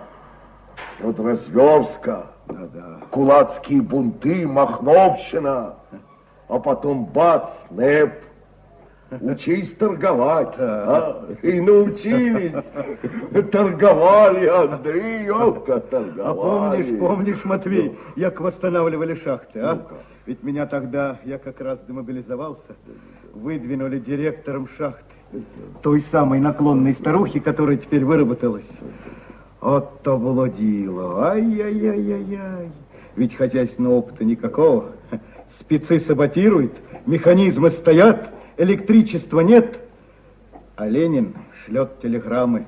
вот 0.99 1.19
разверстка, 1.19 2.27
да, 2.47 2.67
да. 2.73 2.99
кулацкие 3.09 3.81
бунты, 3.81 4.47
Махновщина, 4.47 5.75
а 6.47 6.59
потом 6.59 7.05
бац, 7.05 7.49
НЭП. 7.69 8.13
Учись 9.19 9.73
торговать, 9.73 10.53
а? 10.57 11.25
И 11.41 11.59
научились. 11.59 12.53
Торговали, 13.51 14.47
Андрей, 14.47 15.25
Йовка, 15.25 15.81
торговали. 15.81 16.21
А 16.21 16.33
помнишь, 16.33 16.99
помнишь, 16.99 17.45
Матвей, 17.45 17.97
як 18.15 18.39
восстанавливали 18.39 19.15
шахты, 19.15 19.59
а? 19.59 19.75
ну. 19.75 19.97
Ведь 20.25 20.43
меня 20.43 20.65
тогда, 20.65 21.19
я 21.25 21.39
как 21.39 21.59
раз 21.59 21.79
демобилизовался, 21.87 22.75
выдвинули 23.33 23.99
директором 23.99 24.69
шахты. 24.77 25.03
Той 25.81 26.01
самой 26.11 26.39
наклонной 26.39 26.93
старухи, 26.93 27.39
которая 27.39 27.77
теперь 27.77 28.05
выработалась. 28.05 28.69
Вот 29.59 30.01
то 30.03 30.17
было 30.17 30.47
дело. 30.47 31.27
Ай-яй-яй-яй-яй. 31.31 32.71
Ведь 33.15 33.35
хозяйственного 33.35 33.95
опыта 33.95 34.23
никакого. 34.23 34.91
Спецы 35.59 35.99
саботируют, 35.99 36.73
механизмы 37.05 37.71
стоят, 37.71 38.29
электричества 38.57 39.41
нет. 39.41 39.79
А 40.75 40.87
Ленин 40.87 41.35
шлет 41.63 41.99
телеграммы. 42.01 42.65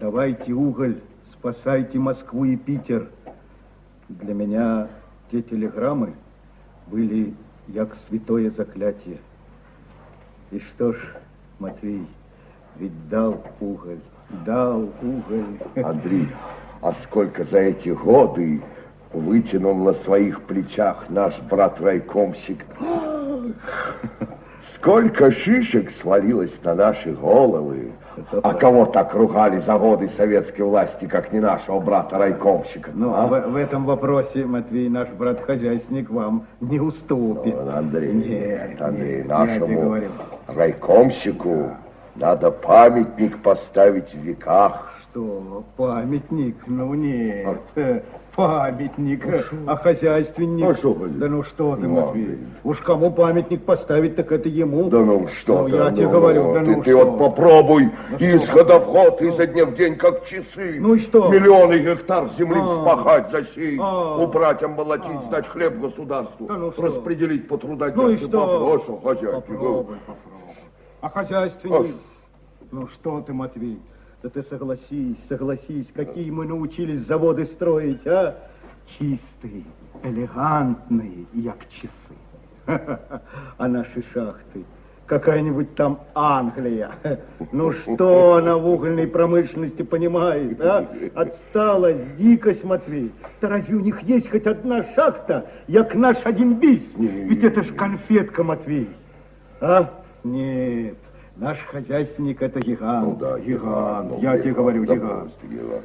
Давайте 0.00 0.52
уголь, 0.52 1.00
спасайте 1.32 1.98
Москву 1.98 2.44
и 2.44 2.56
Питер. 2.56 3.08
Для 4.08 4.34
меня 4.34 4.88
те 5.30 5.42
телеграммы 5.42 6.14
были 6.86 7.34
як 7.68 7.96
святое 8.08 8.50
заклятие. 8.50 9.18
И 10.50 10.60
что 10.60 10.92
ж, 10.92 10.98
Матвей, 11.58 12.06
ведь 12.76 13.08
дал 13.08 13.42
уголь, 13.60 14.00
дал 14.46 14.88
уголь. 15.02 15.58
Андрей, 15.76 16.28
а 16.80 16.92
сколько 17.02 17.44
за 17.44 17.58
эти 17.58 17.90
годы 17.90 18.62
вытянул 19.12 19.74
на 19.74 19.94
своих 19.94 20.42
плечах 20.42 21.10
наш 21.10 21.38
брат-райкомщик. 21.42 22.64
Сколько 24.80 25.32
шишек 25.32 25.90
свалилось 25.90 26.54
на 26.62 26.74
наши 26.74 27.12
головы. 27.12 27.92
А 28.42 28.54
кого 28.54 28.86
так 28.86 29.14
ругали 29.14 29.58
за 29.58 29.78
годы 29.78 30.08
советской 30.16 30.62
власти, 30.62 31.06
как 31.06 31.32
не 31.32 31.40
нашего 31.40 31.80
брата-райкомщика? 31.80 32.90
Ну, 32.94 33.14
а? 33.14 33.26
в, 33.26 33.50
в 33.50 33.56
этом 33.56 33.84
вопросе, 33.84 34.44
Матвей, 34.44 34.88
наш 34.88 35.08
брат-хозяйственник 35.10 36.10
вам 36.10 36.46
не 36.60 36.80
уступит. 36.80 37.54
Ну, 37.54 37.76
Андрей, 37.76 38.12
нет, 38.12 38.80
Андрей, 38.80 39.18
нет, 39.18 39.28
нашему 39.28 40.00
райкомщику 40.48 41.70
надо 42.16 42.50
памятник 42.50 43.40
поставить 43.42 44.12
в 44.12 44.18
веках. 44.18 44.94
Что, 45.02 45.64
памятник? 45.76 46.56
Ну, 46.66 46.94
нет. 46.94 47.58
А 47.76 48.02
памятник, 48.38 49.26
а 49.66 49.76
хозяйственник. 49.76 50.70
А 50.70 50.74
что, 50.76 50.94
да 50.94 51.26
ну 51.26 51.42
что 51.42 51.74
ты, 51.74 51.88
ну, 51.88 52.06
Матвей, 52.06 52.38
уж 52.62 52.78
кому 52.78 53.10
памятник 53.10 53.64
поставить, 53.64 54.14
так 54.14 54.30
это 54.30 54.48
ему. 54.48 54.88
Да 54.88 55.00
ну 55.00 55.26
что 55.26 55.62
ну, 55.62 55.68
ты, 55.68 55.74
я 55.74 55.90
ну, 55.90 55.96
тебе 55.96 56.06
ну, 56.06 56.12
говорю, 56.12 56.54
да 56.54 56.60
ты, 56.60 56.66
ну 56.66 56.82
Ты 56.84 56.90
что? 56.90 57.04
вот 57.04 57.18
попробуй, 57.18 57.90
ну, 58.10 58.16
из 58.16 58.48
года 58.48 58.78
в 58.78 58.92
год, 58.92 59.20
изо 59.22 59.44
дня 59.44 59.66
в 59.66 59.74
день, 59.74 59.96
как 59.96 60.24
часы. 60.24 60.78
Ну 60.78 60.94
и 60.94 61.00
что? 61.00 61.28
Миллионы 61.28 61.80
гектар 61.80 62.30
земли 62.38 62.60
а, 62.62 62.80
спахать, 62.80 63.30
засеять, 63.32 63.80
а, 63.82 64.16
убрать, 64.18 64.62
омолотить, 64.62 65.10
а, 65.24 65.26
сдать 65.26 65.48
хлеб 65.48 65.80
государству, 65.80 66.46
да 66.46 66.54
ну 66.54 66.72
распределить 66.78 67.48
по 67.48 67.56
трудодням. 67.56 68.04
Ну 68.04 68.10
и 68.10 68.18
что? 68.18 68.46
Попрошу, 68.46 69.00
хозяйки. 69.02 69.34
Попробуй, 69.34 69.96
попробуй. 70.06 70.54
А 71.00 71.08
хозяйственник? 71.10 71.96
А. 71.96 72.66
Ну 72.70 72.86
что 72.86 73.20
ты, 73.20 73.32
Матвей? 73.32 73.80
Да 74.20 74.28
ты 74.30 74.42
согласись, 74.42 75.16
согласись, 75.28 75.86
какие 75.94 76.30
мы 76.30 76.44
научились 76.44 77.06
заводы 77.06 77.46
строить, 77.46 78.04
а? 78.04 78.36
Чистые, 78.98 79.62
элегантные, 80.02 81.26
як 81.34 81.58
часы. 81.68 81.90
А 83.58 83.68
наши 83.68 84.02
шахты, 84.12 84.64
какая-нибудь 85.06 85.76
там 85.76 86.00
Англия. 86.14 86.90
Ну 87.52 87.72
что 87.72 88.34
она 88.34 88.56
в 88.56 88.68
угольной 88.68 89.06
промышленности 89.06 89.82
понимает, 89.82 90.60
а? 90.60 90.88
Отсталость, 91.14 92.16
дикость, 92.16 92.64
Матвей. 92.64 93.12
Да 93.40 93.48
разве 93.48 93.76
у 93.76 93.80
них 93.80 94.02
есть 94.02 94.28
хоть 94.30 94.48
одна 94.48 94.82
шахта, 94.96 95.48
як 95.68 95.94
наш 95.94 96.16
один 96.24 96.58
бис? 96.58 96.82
Ведь 96.96 97.44
это 97.44 97.62
ж 97.62 97.72
конфетка, 97.72 98.42
Матвей. 98.42 98.88
А? 99.60 99.90
Нет. 100.24 100.96
Наш 101.38 101.58
хозяйственник 101.70 102.42
это 102.42 102.58
гигант. 102.60 103.06
Ну 103.06 103.16
да, 103.16 103.38
гигант. 103.38 104.08
гигант. 104.08 104.22
Я 104.22 104.38
тебе 104.40 104.54
говорю, 104.54 104.82
гигант. 104.84 105.32
гигант. 105.42 105.84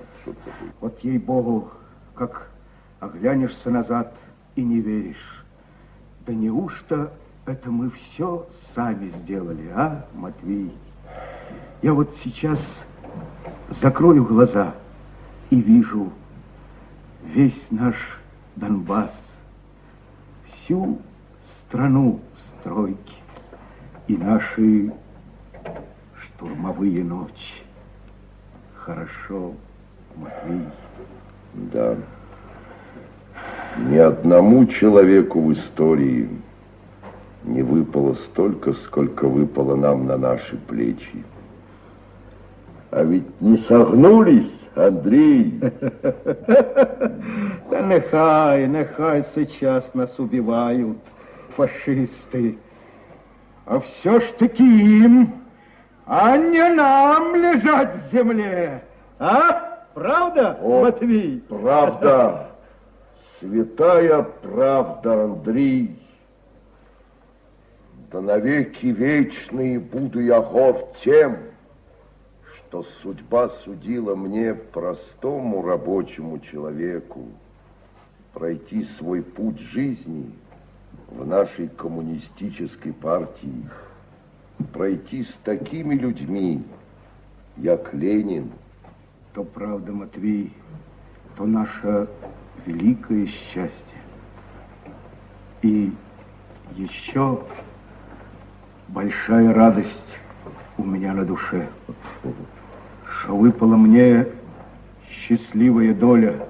Вот 0.82 0.99
ей-богу, 1.01 1.70
как 2.16 2.49
оглянешься 2.99 3.70
назад 3.70 4.12
и 4.56 4.64
не 4.64 4.80
веришь. 4.80 5.45
Да 6.26 6.34
неужто 6.34 7.14
это 7.45 7.70
мы 7.70 7.91
все 7.91 8.47
сами 8.74 9.10
сделали, 9.22 9.70
а, 9.76 10.06
Матвей? 10.16 10.74
Я 11.84 11.93
вот 11.93 12.16
сейчас 12.24 12.60
закрою 13.82 14.24
глаза 14.26 14.74
и 15.51 15.62
вижу 15.62 16.12
весь 17.24 17.68
наш 17.70 17.95
Донбасс, 18.56 19.12
всю 20.47 20.99
страну 21.68 22.22
в 22.36 22.62
стройке, 22.62 23.14
и 24.08 24.18
наши 24.18 24.93
штурмовые 26.44 27.04
ночи. 27.04 27.64
Хорошо, 28.76 29.54
Матвей. 30.16 30.68
Да. 31.54 31.96
Ни 33.78 33.98
одному 33.98 34.66
человеку 34.66 35.41
в 35.41 35.54
истории 35.54 36.30
не 37.44 37.62
выпало 37.62 38.16
столько, 38.16 38.74
сколько 38.74 39.28
выпало 39.28 39.76
нам 39.76 40.06
на 40.06 40.18
наши 40.18 40.58
плечи. 40.58 41.24
А 42.91 43.04
ведь 43.04 43.41
не 43.41 43.58
согнулись, 43.58 44.52
Андрей. 44.76 45.60
Да 47.70 47.82
нехай, 47.82 48.68
нехай 48.68 49.26
сейчас 49.34 49.84
нас 49.96 50.20
убивают 50.20 50.98
фашисты. 51.56 52.58
А 53.66 53.80
все 53.80 54.20
ж 54.20 54.26
таки 54.38 54.64
им, 54.64 55.43
а 56.06 56.38
не 56.38 56.70
нам 56.70 57.36
лежать 57.36 57.95
в 57.95 58.12
земле. 58.12 58.84
А? 59.20 59.86
Правда, 59.93 60.58
О, 60.62 60.84
Матвей? 60.84 61.41
Правда. 61.47 62.49
Святая 63.39 64.24
правда, 64.24 65.26
Андрей. 65.26 65.99
Да 68.12 68.22
навеки 68.22 68.88
вечные 68.88 69.80
буду 69.80 70.20
я 70.20 70.39
горд 70.41 70.97
тем, 71.04 71.38
что 72.74 72.86
судьба 73.01 73.49
судила 73.64 74.16
мне, 74.16 74.54
простому 74.54 75.62
рабочему 75.62 76.39
человеку, 76.39 77.26
пройти 78.34 78.86
свой 78.97 79.22
путь 79.22 79.60
жизни 79.60 80.32
в 81.08 81.26
нашей 81.26 81.68
коммунистической 81.70 82.93
партии, 82.93 83.70
пройти 84.66 85.24
с 85.24 85.34
такими 85.43 85.95
людьми, 85.95 86.61
як 87.57 87.93
Ленин. 87.93 88.51
То 89.34 89.43
правда, 89.43 89.91
Матвей, 89.91 90.53
то 91.36 91.45
наше 91.45 92.07
великое 92.66 93.26
счастье. 93.26 94.01
И 95.61 95.91
еще 96.76 97.39
большая 98.89 99.53
радость 99.53 100.18
у 100.78 100.84
меня 100.84 101.14
на 101.14 101.26
душе, 101.26 101.68
что 103.05 103.36
выпала 103.36 103.76
мне 103.76 104.28
счастливая 105.09 105.93
доля 105.93 106.47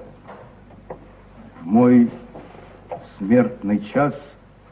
в 1.60 1.66
мой 1.66 2.10
смертный 3.18 3.78
час 3.78 4.14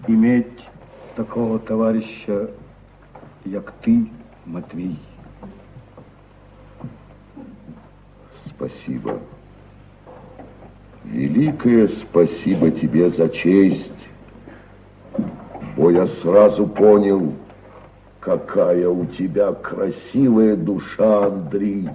иметь 0.06 0.68
такого 1.14 1.58
товарища, 1.58 2.50
як 3.44 3.72
ты, 3.82 4.08
Матвей. 4.46 4.98
Спасибо. 8.46 9.18
Великое 11.04 11.88
спасибо 11.88 12.70
тебе 12.70 13.10
за 13.10 13.28
честь. 13.28 13.90
Бо 15.76 15.90
я 15.90 16.06
сразу 16.06 16.66
понял, 16.66 17.34
какая 18.20 18.88
у 18.88 19.06
тебя 19.06 19.52
красивая 19.52 20.56
душа, 20.56 21.26
Андрей. 21.26 21.88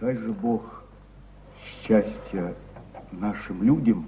Дай 0.00 0.16
же 0.16 0.32
Бог 0.32 0.82
счастья 1.82 2.54
нашим 3.12 3.62
людям, 3.62 4.06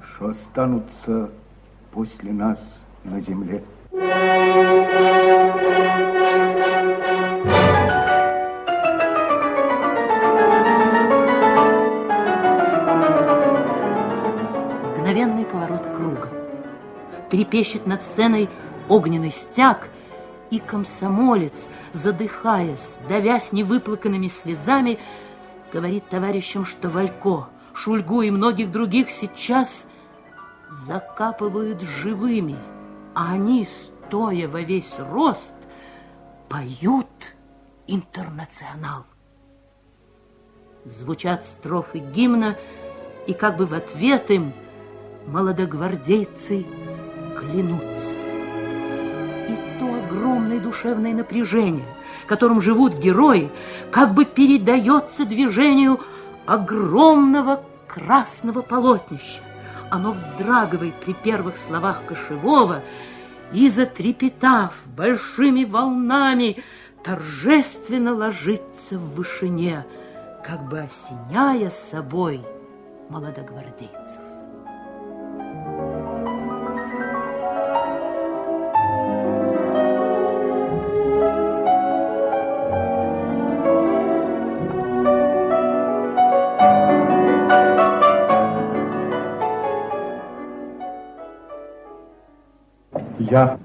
что 0.00 0.30
останутся 0.30 1.30
после 1.92 2.32
нас 2.32 2.58
на 3.04 3.20
земле. 3.20 3.62
Трепещет 17.30 17.86
над 17.86 18.02
сценой 18.02 18.48
огненный 18.88 19.30
стяг, 19.30 19.88
и 20.50 20.58
комсомолец, 20.58 21.68
задыхаясь, 21.92 22.96
давясь 23.08 23.52
невыплаканными 23.52 24.28
слезами, 24.28 24.98
говорит 25.72 26.08
товарищам, 26.08 26.64
что 26.64 26.88
Валько, 26.88 27.48
Шульгу 27.74 28.22
и 28.22 28.30
многих 28.30 28.72
других 28.72 29.10
сейчас 29.10 29.86
закапывают 30.70 31.82
живыми, 31.82 32.56
а 33.14 33.32
они, 33.32 33.66
стоя 33.66 34.48
во 34.48 34.62
весь 34.62 34.92
рост, 34.98 35.52
поют 36.48 37.34
интернационал. 37.86 39.04
Звучат 40.84 41.44
строфы 41.44 41.98
гимна, 41.98 42.56
и 43.26 43.34
как 43.34 43.58
бы 43.58 43.66
в 43.66 43.74
ответ 43.74 44.30
им 44.30 44.54
молодогвардейцы 45.26 46.64
клянутся. 47.38 48.14
И 49.48 49.78
то 49.78 49.94
огромное 49.94 50.60
душевное 50.60 51.14
напряжение, 51.14 51.86
которым 52.26 52.60
живут 52.60 52.94
герои, 52.94 53.50
как 53.90 54.12
бы 54.12 54.24
передается 54.24 55.24
движению 55.24 56.00
огромного 56.46 57.62
красного 57.86 58.62
полотнища. 58.62 59.42
Оно 59.90 60.12
вздрагивает 60.12 60.94
при 60.94 61.14
первых 61.14 61.56
словах 61.56 62.02
Кошевого 62.06 62.82
и, 63.52 63.68
затрепетав 63.68 64.74
большими 64.84 65.64
волнами, 65.64 66.62
торжественно 67.02 68.14
ложится 68.14 68.98
в 68.98 69.14
вышине, 69.14 69.86
как 70.44 70.68
бы 70.68 70.80
осеняя 70.80 71.70
собой 71.70 72.42
молодогвардейцев. 73.08 74.27
Я, 93.30 93.58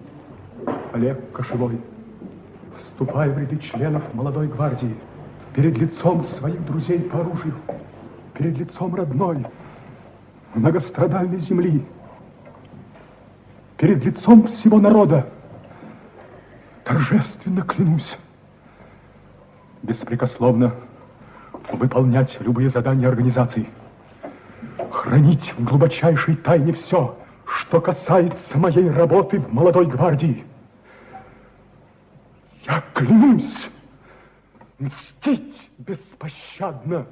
Олег 0.92 1.32
Кошевой, 1.32 1.80
вступаю 2.76 3.34
в 3.34 3.38
ряды 3.38 3.58
членов 3.60 4.04
молодой 4.14 4.48
гвардии 4.48 4.94
перед 5.54 5.78
лицом 5.78 6.22
своих 6.24 6.66
друзей 6.66 7.00
по 7.00 7.22
оружию, 7.22 7.54
перед 8.34 8.58
лицом 8.58 8.94
родной, 8.94 9.46
многострадальной 10.54 11.40
земли, 11.40 11.86
перед 13.78 14.04
лицом 14.04 14.48
всего 14.48 14.82
народа. 14.82 15.30
Торжественно 16.84 17.62
клянусь 17.62 18.18
беспрекословно 19.82 20.74
выполнять 21.72 22.38
любые 22.42 22.68
задания 22.70 23.08
организации, 23.08 23.70
хранить 24.92 25.54
в 25.58 25.64
глубочайшей 25.64 26.36
тайне 26.36 26.74
все, 26.74 27.18
что 27.74 27.82
касается 27.82 28.56
моей 28.56 28.88
работы 28.88 29.40
в 29.40 29.52
молодой 29.52 29.88
гвардии. 29.88 30.46
Я 32.68 32.84
клянусь 32.94 33.68
мстить 34.78 35.72
беспощадно 35.80 37.08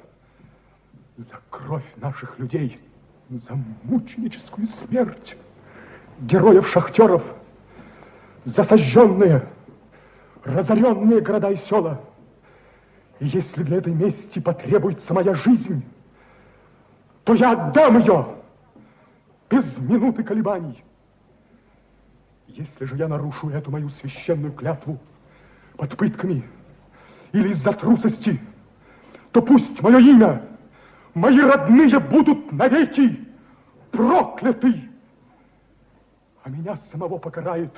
за 1.16 1.34
кровь 1.50 1.82
наших 1.96 2.38
людей, 2.38 2.78
за 3.28 3.58
мученическую 3.82 4.68
смерть 4.68 5.36
героев-шахтеров, 6.20 7.24
за 8.44 8.62
сожженные, 8.62 9.44
разоренные 10.44 11.22
города 11.22 11.50
и 11.50 11.56
села. 11.56 12.00
И 13.18 13.26
если 13.26 13.64
для 13.64 13.78
этой 13.78 13.94
мести 13.94 14.38
потребуется 14.38 15.12
моя 15.12 15.34
жизнь, 15.34 15.82
то 17.24 17.34
я 17.34 17.50
отдам 17.50 17.98
ее 17.98 18.41
без 19.52 19.78
минуты 19.78 20.24
колебаний. 20.24 20.82
Если 22.46 22.86
же 22.86 22.96
я 22.96 23.06
нарушу 23.06 23.50
эту 23.50 23.70
мою 23.70 23.90
священную 23.90 24.52
клятву 24.54 24.98
под 25.76 25.94
пытками 25.96 26.42
или 27.32 27.50
из-за 27.50 27.74
трусости, 27.74 28.40
то 29.30 29.42
пусть 29.42 29.82
мое 29.82 29.98
имя, 29.98 30.42
мои 31.12 31.38
родные 31.38 31.98
будут 32.00 32.50
навеки 32.50 33.28
прокляты, 33.90 34.88
а 36.44 36.48
меня 36.48 36.76
самого 36.90 37.18
покарает 37.18 37.74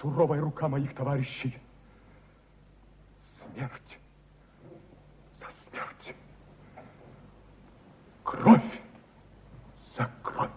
суровая 0.00 0.40
рука 0.40 0.68
моих 0.68 0.94
товарищей. 0.94 1.58
Смерть 3.52 3.98
за 5.38 5.46
смерть. 5.68 6.16
Кровь 8.22 8.83
за 9.96 10.08
кровь. 10.22 10.50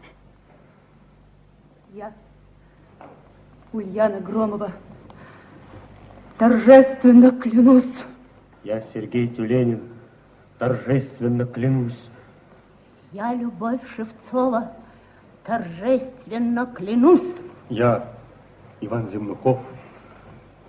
Я 1.93 2.11
Ульяна 3.73 4.19
Громова, 4.19 4.71
торжественно 6.37 7.31
клянусь. 7.31 8.05
Я, 8.63 8.81
Сергей 8.93 9.27
Тюленин, 9.27 9.81
торжественно 10.57 11.45
клянусь. 11.45 11.99
Я, 13.11 13.33
Любовь 13.33 13.81
Шевцова, 13.95 14.71
торжественно 15.43 16.65
клянусь. 16.65 17.35
Я, 17.69 18.07
Иван 18.81 19.09
Земнухов, 19.11 19.59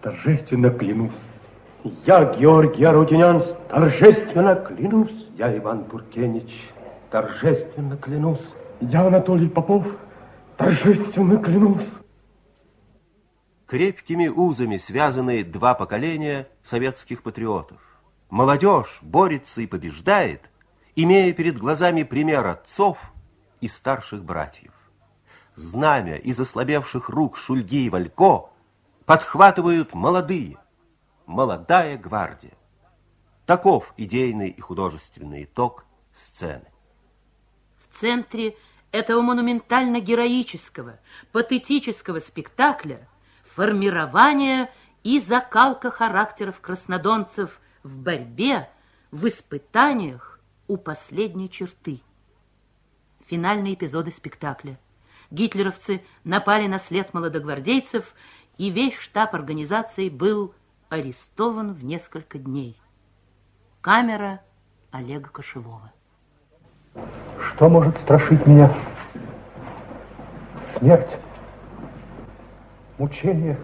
торжественно 0.02 0.70
клянусь. 0.70 1.12
Я, 2.04 2.24
Георгий 2.34 2.84
Арутюнян, 2.84 3.42
торжественно 3.68 4.54
клянусь. 4.56 5.26
Я, 5.36 5.56
Иван 5.56 5.84
Буркенич, 5.84 6.52
торжественно 7.11 7.96
клянусь. 7.96 8.44
Я, 8.80 9.06
Анатолий 9.06 9.48
Попов, 9.48 9.86
торжественно 10.56 11.38
клянусь. 11.42 11.88
Крепкими 13.66 14.28
узами 14.28 14.78
связаны 14.78 15.44
два 15.44 15.74
поколения 15.74 16.48
советских 16.62 17.22
патриотов. 17.22 17.78
Молодежь 18.30 18.98
борется 19.02 19.62
и 19.62 19.66
побеждает, 19.66 20.50
имея 20.96 21.32
перед 21.32 21.59
глазами 21.59 22.02
пример 22.02 22.46
отцов 22.46 22.98
и 23.61 23.68
старших 23.68 24.24
братьев. 24.24 24.72
Знамя 25.54 26.16
из 26.16 26.38
ослабевших 26.38 27.09
рук 27.09 27.36
Шульги 27.36 27.86
и 27.86 27.90
Валько 27.90 28.50
подхватывают 29.04 29.92
молодые, 29.92 30.56
молодая 31.26 31.98
гвардия. 31.98 32.52
Таков 33.44 33.92
идейный 33.96 34.50
и 34.50 34.61
художественный 34.61 35.44
итог 35.44 35.84
сцены. 36.12 36.70
Центре 37.99 38.57
этого 38.92 39.22
монументально-героического, 39.22 40.99
патетического 41.32 42.20
спектакля 42.20 43.09
формирование 43.44 44.70
и 45.03 45.18
закалка 45.20 45.90
характеров 45.90 46.61
краснодонцев 46.61 47.61
в 47.82 47.96
борьбе, 47.96 48.70
в 49.11 49.26
испытаниях 49.26 50.38
у 50.68 50.76
последней 50.76 51.51
черты. 51.51 52.01
Финальные 53.26 53.74
эпизоды 53.74 54.12
спектакля. 54.12 54.78
Гитлеровцы 55.30 56.03
напали 56.24 56.66
на 56.66 56.78
след 56.78 57.12
молодогвардейцев, 57.14 58.14
и 58.59 58.70
весь 58.70 58.96
штаб 58.96 59.34
организации 59.34 60.09
был 60.09 60.55
арестован 60.88 61.72
в 61.72 61.84
несколько 61.84 62.38
дней. 62.38 62.80
Камера 63.80 64.42
Олега 64.90 65.30
Кошевого. 65.30 65.92
Что 67.40 67.68
может 67.68 67.96
страшить 67.99 68.46
меня? 68.46 68.72
Смерть, 70.76 71.11
мучение. 72.99 73.57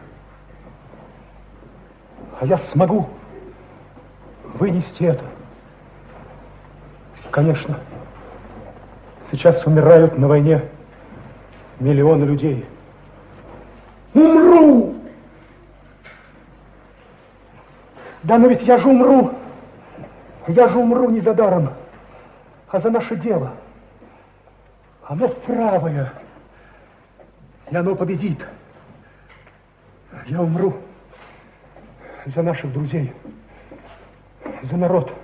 А 2.40 2.46
я 2.46 2.58
смогу 2.58 3.08
вынести 4.54 5.04
это. 5.04 5.24
Конечно, 7.30 7.78
сейчас 9.30 9.64
умирают 9.66 10.18
на 10.18 10.28
войне 10.28 10.62
миллионы 11.80 12.24
людей. 12.24 12.66
Умру! 14.14 14.94
Да, 18.22 18.38
но 18.38 18.48
ведь 18.48 18.62
я 18.62 18.78
же 18.78 18.88
умру. 18.88 19.32
Я 20.46 20.68
же 20.68 20.78
умру 20.78 21.10
не 21.10 21.20
за 21.20 21.34
даром, 21.34 21.70
а 22.74 22.80
за 22.80 22.90
наше 22.90 23.14
дело. 23.14 23.52
Оно 25.04 25.28
правое. 25.28 26.12
И 27.70 27.76
оно 27.76 27.94
победит. 27.94 28.44
Я 30.26 30.42
умру 30.42 30.74
за 32.26 32.42
наших 32.42 32.72
друзей, 32.72 33.12
за 34.62 34.76
народ. 34.76 35.14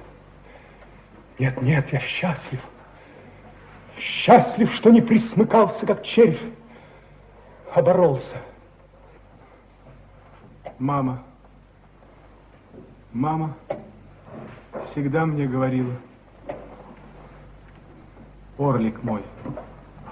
Нет, 1.40 1.61
нет, 1.61 1.92
я 1.92 1.98
счастлив. 1.98 2.61
Счастлив, 3.98 4.72
что 4.74 4.90
не 4.90 5.01
присмыкался, 5.01 5.86
как 5.86 6.05
червь, 6.05 6.40
а 7.74 7.82
боролся. 7.82 8.36
Мама, 10.78 11.24
мама 13.12 13.57
всегда 14.92 15.26
мне 15.26 15.48
говорила, 15.48 15.96
Орлик 18.61 19.02
мой, 19.02 19.24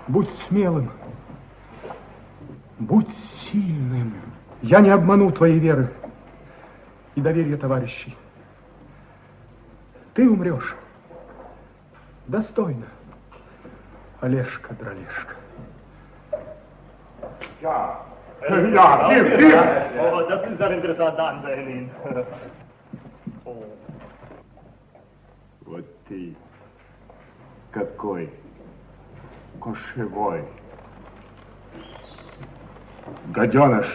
будь 0.06 0.30
смелым, 0.48 0.90
будь 2.78 3.08
сильным. 3.42 4.14
Я 4.62 4.80
не 4.80 4.88
обману 4.88 5.30
твоей 5.30 5.58
веры 5.58 5.92
и 7.14 7.20
доверия 7.20 7.58
товарищей. 7.58 8.16
Ты 10.14 10.30
умрешь 10.30 10.74
достойно, 12.26 12.86
Олежка, 14.22 14.74
Дролешка. 14.76 15.34
Ja, 17.60 18.00
ja, 18.48 19.10
hier, 19.10 19.38
hier. 19.38 19.92
Oh, 20.00 20.26
das 20.26 20.50
ist 20.50 20.56
sehr 20.56 20.70
interessant 20.70 21.18
anzusehen. 21.18 21.90
Oh. 23.44 23.62
Вот 25.66 25.84
ты 26.08 26.34
какой 27.78 28.32
кошевой. 29.60 30.44
Гаденыш, 33.28 33.86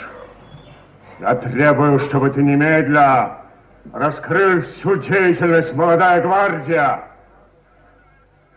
я 1.20 1.36
требую, 1.36 2.00
чтобы 2.00 2.30
ты 2.30 2.42
немедля 2.42 3.40
раскрыл 3.92 4.62
всю 4.64 4.96
деятельность 4.98 5.74
молодая 5.74 6.22
гвардия. 6.22 7.04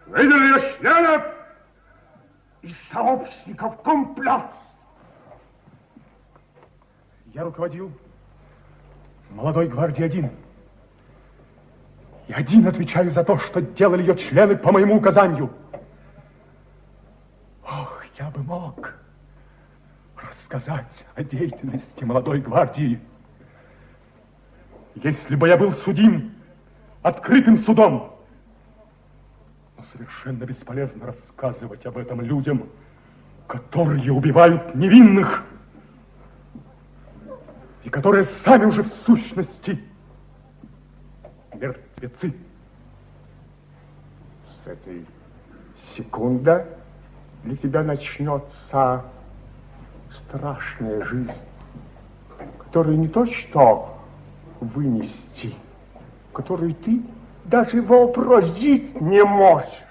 Видел 0.07 0.37
ее 0.37 0.77
членов 0.79 1.23
и 2.63 2.73
сообщников 2.93 3.77
комплац. 3.83 4.55
Я 7.35 7.43
руководил 7.43 7.91
молодой 9.31 9.69
гвардией 9.69 10.07
один. 10.07 10.31
И 12.29 12.33
один 12.33 12.67
отвечаю 12.67 13.11
за 13.13 13.23
то, 13.23 13.39
что 13.39 13.63
делали 13.63 14.03
ее 14.03 14.17
члены 14.17 14.57
по 14.57 14.73
моему 14.73 14.97
указанию. 14.97 15.53
Ох, 17.65 18.05
я 18.19 18.31
бы 18.31 18.43
мог 18.43 18.95
рассказать 20.17 21.05
о 21.15 21.23
деятельности 21.23 22.05
молодой 22.05 22.41
гвардии, 22.41 23.01
если 24.97 25.37
бы 25.37 25.47
я 25.47 25.57
был 25.57 25.73
судим 25.73 26.35
открытым 27.03 27.59
судом. 27.59 28.13
Но 29.77 29.85
совершенно 29.85 30.45
бесполезно 30.45 31.07
рассказывать 31.07 31.87
об 31.87 31.97
этом 31.97 32.21
людям, 32.21 32.69
которые 33.47 34.13
убивают 34.13 34.75
невинных 34.75 35.45
и 37.85 37.91
которые 37.91 38.25
сами 38.45 38.65
уже 38.65 38.83
в 38.83 38.89
сущности 39.05 39.81
мертвецы. 42.01 42.35
С 44.65 44.67
этой 44.67 45.07
секунды 45.95 46.67
для 47.45 47.57
тебя 47.57 47.83
начнется 47.83 49.05
страшная 50.13 51.05
жизнь, 51.05 51.33
которую 52.59 52.99
не 52.99 53.09
то 53.09 53.27
что 53.27 53.99
вынести, 54.61 55.55
которую 56.33 56.75
ты 56.75 57.03
даже 57.45 57.83
вообразить 57.83 59.01
не 59.01 59.23
можешь. 59.25 59.83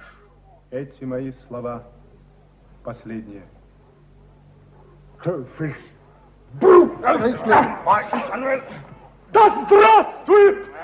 Эти 0.71 1.03
мои 1.05 1.31
слова 1.47 1.83
последние. 2.83 3.43
Да 9.31 9.65
здравствует 9.65 10.74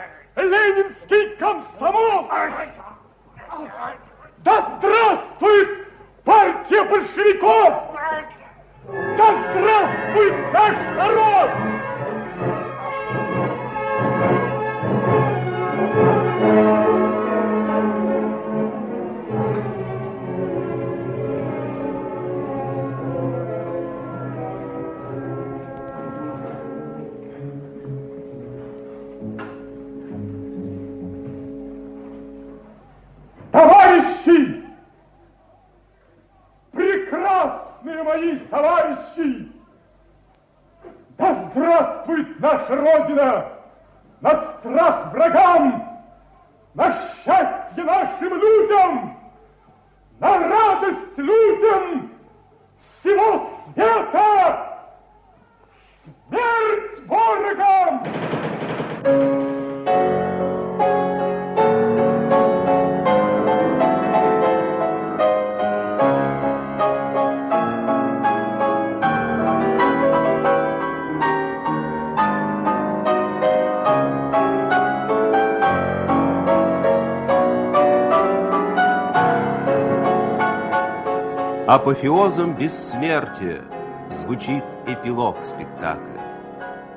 Апофеозом 81.82 82.54
бессмертия 82.54 83.64
звучит 84.08 84.64
эпилог 84.86 85.44
спектакля. 85.44 86.22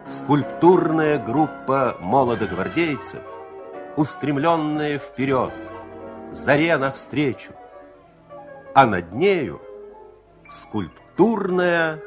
Скульптурная 0.06 1.18
группа 1.18 1.96
молодогвардейцев, 2.00 3.22
устремленная 3.96 4.98
вперед, 4.98 5.54
заре 6.32 6.76
навстречу, 6.76 7.52
а 8.74 8.84
над 8.84 9.10
нею 9.14 9.62
скульптурное 10.50 12.02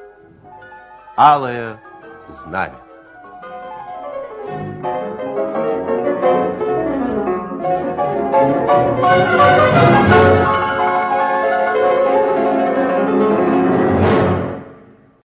алое 1.17 1.81
знамя. 2.27 2.77